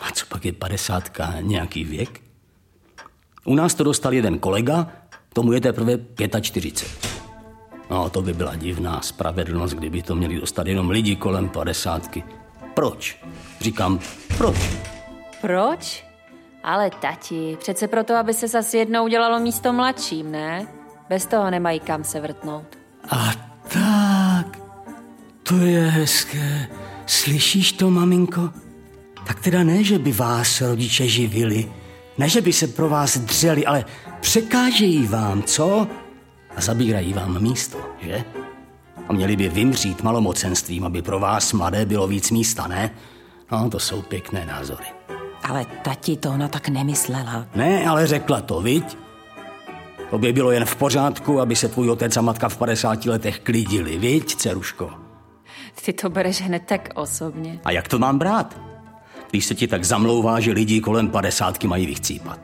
A 0.00 0.10
co 0.10 0.26
pak 0.26 0.44
je 0.44 0.52
padesátka 0.52 1.34
nějaký 1.40 1.84
věk? 1.84 2.20
U 3.44 3.54
nás 3.54 3.74
to 3.74 3.84
dostal 3.84 4.14
jeden 4.14 4.38
kolega, 4.38 4.92
tomu 5.32 5.52
je 5.52 5.60
teprve 5.60 5.98
45. 6.40 7.10
No, 7.90 8.10
to 8.10 8.22
by 8.22 8.32
byla 8.32 8.54
divná 8.54 9.00
spravedlnost, 9.00 9.74
kdyby 9.74 10.02
to 10.02 10.14
měli 10.14 10.40
dostat 10.40 10.66
jenom 10.66 10.90
lidi 10.90 11.16
kolem 11.16 11.48
padesátky. 11.48 12.24
Proč? 12.76 13.18
Říkám, 13.60 13.98
proč? 14.38 14.56
Proč? 15.40 16.04
Ale 16.64 16.90
tati, 16.90 17.56
přece 17.60 17.88
proto, 17.88 18.14
aby 18.14 18.34
se 18.34 18.48
zase 18.48 18.76
jednou 18.76 19.04
udělalo 19.04 19.40
místo 19.40 19.72
mladším, 19.72 20.30
ne? 20.30 20.66
Bez 21.08 21.26
toho 21.26 21.50
nemají 21.50 21.80
kam 21.80 22.04
se 22.04 22.20
vrtnout. 22.20 22.78
A 23.10 23.32
tak, 23.68 24.58
to 25.42 25.56
je 25.56 25.80
hezké. 25.80 26.68
Slyšíš 27.06 27.72
to, 27.72 27.90
maminko? 27.90 28.50
Tak 29.26 29.40
teda 29.40 29.62
ne, 29.62 29.84
že 29.84 29.98
by 29.98 30.12
vás 30.12 30.60
rodiče 30.60 31.08
živili, 31.08 31.72
ne, 32.18 32.28
že 32.28 32.40
by 32.40 32.52
se 32.52 32.66
pro 32.66 32.88
vás 32.88 33.18
dřeli, 33.18 33.66
ale 33.66 33.84
překážejí 34.20 35.06
vám, 35.06 35.42
co? 35.42 35.88
A 36.56 36.60
zabírají 36.60 37.12
vám 37.12 37.42
místo, 37.42 37.78
že? 38.00 38.24
A 39.08 39.12
měli 39.12 39.36
by 39.36 39.48
vymřít 39.48 40.02
malomocenstvím, 40.02 40.84
aby 40.84 41.02
pro 41.02 41.20
vás 41.20 41.52
mladé 41.52 41.86
bylo 41.86 42.06
víc 42.06 42.30
místa, 42.30 42.66
ne? 42.66 42.90
No, 43.52 43.70
to 43.70 43.78
jsou 43.78 44.02
pěkné 44.02 44.46
názory. 44.46 44.84
Ale 45.42 45.66
tati 45.84 46.16
to 46.16 46.30
ona 46.30 46.48
tak 46.48 46.68
nemyslela. 46.68 47.46
Ne, 47.54 47.86
ale 47.88 48.06
řekla 48.06 48.40
to, 48.40 48.60
viď? 48.60 48.98
To 50.10 50.18
by 50.18 50.32
bylo 50.32 50.50
jen 50.50 50.64
v 50.64 50.76
pořádku, 50.76 51.40
aby 51.40 51.56
se 51.56 51.68
tvůj 51.68 51.90
otec 51.90 52.16
a 52.16 52.20
matka 52.20 52.48
v 52.48 52.56
50 52.56 53.04
letech 53.04 53.38
klidili, 53.38 53.98
viď, 53.98 54.34
ceruško? 54.36 54.90
Ty 55.84 55.92
to 55.92 56.10
bereš 56.10 56.42
hned 56.42 56.62
tak 56.66 56.88
osobně. 56.94 57.60
A 57.64 57.70
jak 57.70 57.88
to 57.88 57.98
mám 57.98 58.18
brát? 58.18 58.60
Když 59.30 59.46
se 59.46 59.54
ti 59.54 59.66
tak 59.66 59.84
zamlouvá, 59.84 60.40
že 60.40 60.52
lidi 60.52 60.80
kolem 60.80 61.08
padesátky 61.08 61.66
mají 61.66 61.86
vychcípat. 61.86 62.40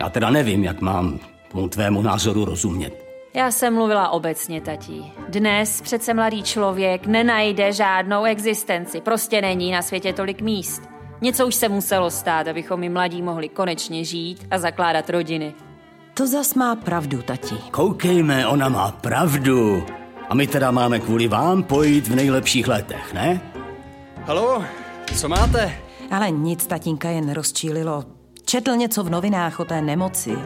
Já 0.00 0.08
teda 0.08 0.30
nevím, 0.30 0.64
jak 0.64 0.80
mám 0.80 1.18
tomu 1.52 1.68
tvému 1.68 2.02
názoru 2.02 2.44
rozumět. 2.44 3.07
Já 3.38 3.50
jsem 3.50 3.74
mluvila 3.74 4.08
obecně, 4.08 4.60
tatí. 4.60 5.12
Dnes 5.28 5.80
přece 5.80 6.14
mladý 6.14 6.42
člověk 6.42 7.06
nenajde 7.06 7.72
žádnou 7.72 8.24
existenci. 8.24 9.00
Prostě 9.00 9.40
není 9.40 9.72
na 9.72 9.82
světě 9.82 10.12
tolik 10.12 10.40
míst. 10.40 10.82
Něco 11.20 11.46
už 11.46 11.54
se 11.54 11.68
muselo 11.68 12.10
stát, 12.10 12.48
abychom 12.48 12.80
my 12.80 12.88
mladí 12.88 13.22
mohli 13.22 13.48
konečně 13.48 14.04
žít 14.04 14.46
a 14.50 14.58
zakládat 14.58 15.10
rodiny. 15.10 15.54
To 16.14 16.26
zas 16.26 16.54
má 16.54 16.76
pravdu, 16.76 17.22
tati. 17.22 17.54
Koukejme, 17.70 18.46
ona 18.46 18.68
má 18.68 18.90
pravdu. 18.90 19.86
A 20.28 20.34
my 20.34 20.46
teda 20.46 20.70
máme 20.70 21.00
kvůli 21.00 21.28
vám 21.28 21.62
pojít 21.62 22.08
v 22.08 22.14
nejlepších 22.14 22.68
letech, 22.68 23.14
ne? 23.14 23.40
Halo, 24.24 24.64
co 25.14 25.28
máte? 25.28 25.72
Ale 26.10 26.30
nic 26.30 26.66
tatínka 26.66 27.08
jen 27.08 27.32
rozčílilo. 27.32 28.04
Četl 28.44 28.76
něco 28.76 29.04
v 29.04 29.10
novinách 29.10 29.60
o 29.60 29.64
té 29.64 29.82
nemoci. 29.82 30.38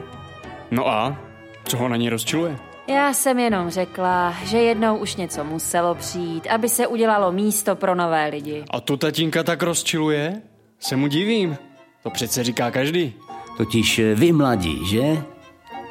No 0.70 0.88
a? 0.88 1.16
Co 1.64 1.76
ho 1.76 1.88
na 1.88 1.96
ní 1.96 2.10
rozčiluje? 2.10 2.71
Já 2.86 3.12
jsem 3.12 3.38
jenom 3.38 3.70
řekla, 3.70 4.34
že 4.44 4.58
jednou 4.58 4.96
už 4.96 5.16
něco 5.16 5.44
muselo 5.44 5.94
přijít, 5.94 6.46
aby 6.46 6.68
se 6.68 6.86
udělalo 6.86 7.32
místo 7.32 7.76
pro 7.76 7.94
nové 7.94 8.28
lidi. 8.28 8.64
A 8.70 8.80
tu 8.80 8.96
tatínka 8.96 9.42
tak 9.42 9.62
rozčiluje? 9.62 10.42
Se 10.80 10.96
mu 10.96 11.06
divím. 11.06 11.56
To 12.02 12.10
přece 12.10 12.44
říká 12.44 12.70
každý. 12.70 13.12
Totiž 13.56 14.00
vy 14.14 14.32
mladí, 14.32 14.86
že? 14.86 15.22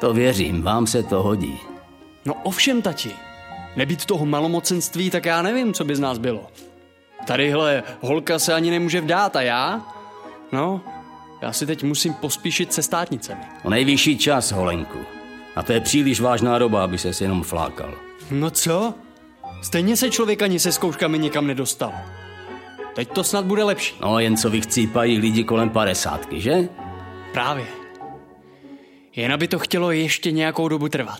To 0.00 0.12
věřím, 0.14 0.62
vám 0.62 0.86
se 0.86 1.02
to 1.02 1.22
hodí. 1.22 1.58
No 2.24 2.34
ovšem, 2.34 2.82
tati. 2.82 3.10
Nebýt 3.76 4.04
toho 4.04 4.26
malomocenství, 4.26 5.10
tak 5.10 5.24
já 5.24 5.42
nevím, 5.42 5.74
co 5.74 5.84
by 5.84 5.96
z 5.96 6.00
nás 6.00 6.18
bylo. 6.18 6.46
Tadyhle 7.26 7.82
holka 8.00 8.38
se 8.38 8.54
ani 8.54 8.70
nemůže 8.70 9.00
vdát 9.00 9.36
a 9.36 9.42
já? 9.42 9.80
No, 10.52 10.80
já 11.42 11.52
si 11.52 11.66
teď 11.66 11.84
musím 11.84 12.14
pospíšit 12.14 12.72
se 12.72 12.82
státnicemi. 12.82 13.40
O 13.64 13.70
nejvyšší 13.70 14.18
čas, 14.18 14.52
Holenku. 14.52 14.98
A 15.56 15.62
to 15.62 15.72
je 15.72 15.80
příliš 15.80 16.20
vážná 16.20 16.58
doba, 16.58 16.84
aby 16.84 16.98
se 16.98 17.24
jenom 17.24 17.42
flákal. 17.42 17.94
No 18.30 18.50
co? 18.50 18.94
Stejně 19.62 19.96
se 19.96 20.10
člověk 20.10 20.42
ani 20.42 20.58
se 20.58 20.72
zkouškami 20.72 21.18
nikam 21.18 21.46
nedostal. 21.46 21.92
Teď 22.94 23.08
to 23.12 23.24
snad 23.24 23.44
bude 23.44 23.64
lepší. 23.64 23.94
No, 24.02 24.18
jen 24.18 24.36
co 24.36 24.50
vychcípají 24.50 25.18
lidi 25.18 25.44
kolem 25.44 25.70
padesátky, 25.70 26.40
že? 26.40 26.68
Právě. 27.32 27.64
Jen 29.16 29.32
aby 29.32 29.48
to 29.48 29.58
chtělo 29.58 29.90
ještě 29.90 30.30
nějakou 30.30 30.68
dobu 30.68 30.88
trvat. 30.88 31.18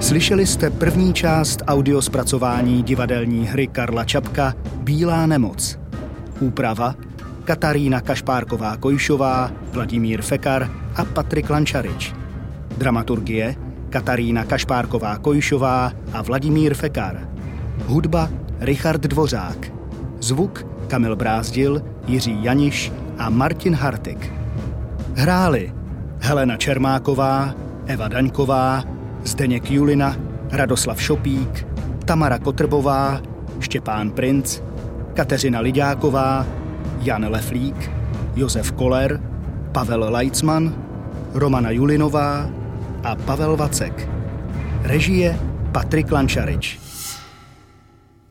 Slyšeli 0.00 0.46
jste 0.46 0.70
první 0.70 1.14
část 1.14 1.62
audiospracování 1.66 2.82
divadelní 2.82 3.46
hry 3.46 3.66
Karla 3.66 4.04
Čapka 4.04 4.54
Bílá 4.74 5.26
nemoc. 5.26 5.79
Úprava 6.40 6.96
Katarína 7.44 8.00
Kašpárková-Kojšová, 8.00 9.52
Vladimír 9.72 10.22
Fekar 10.22 10.70
a 10.96 11.04
Patrik 11.04 11.50
Lančarič. 11.50 12.14
Dramaturgie 12.78 13.56
Katarína 13.90 14.44
Kašpárková-Kojšová 14.44 15.92
a 16.12 16.18
Vladimír 16.22 16.74
Fekar. 16.74 17.28
Hudba 17.86 18.30
Richard 18.60 19.00
Dvořák. 19.00 19.72
Zvuk 20.20 20.66
Kamil 20.88 21.16
Brázdil, 21.16 21.82
Jiří 22.06 22.44
Janiš 22.44 22.92
a 23.18 23.30
Martin 23.30 23.74
Hartik. 23.74 24.32
Hráli 25.14 25.72
Helena 26.20 26.56
Čermáková, 26.56 27.54
Eva 27.86 28.08
Daňková, 28.08 28.84
Zdeněk 29.24 29.70
Julina, 29.70 30.16
Radoslav 30.52 31.02
Šopík, 31.02 31.66
Tamara 32.04 32.38
Kotrbová, 32.38 33.20
Štěpán 33.60 34.10
Princ, 34.10 34.60
Kateřina 35.20 35.60
Lidáková, 35.60 36.46
Jan 37.02 37.28
Leflík, 37.28 37.90
Josef 38.36 38.72
Koller, 38.72 39.20
Pavel 39.72 40.12
Leitzman, 40.12 40.84
Romana 41.34 41.70
Julinová 41.70 42.50
a 43.04 43.16
Pavel 43.16 43.56
Vacek. 43.56 44.08
Režie 44.82 45.38
Patrik 45.72 46.12
Lančarič. 46.12 46.80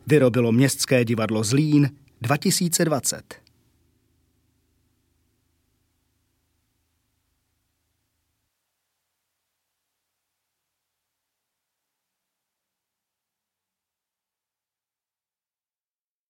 Vyrobilo 0.06 0.52
Městské 0.52 1.04
divadlo 1.04 1.44
Zlín 1.44 1.90
2020. 2.22 3.49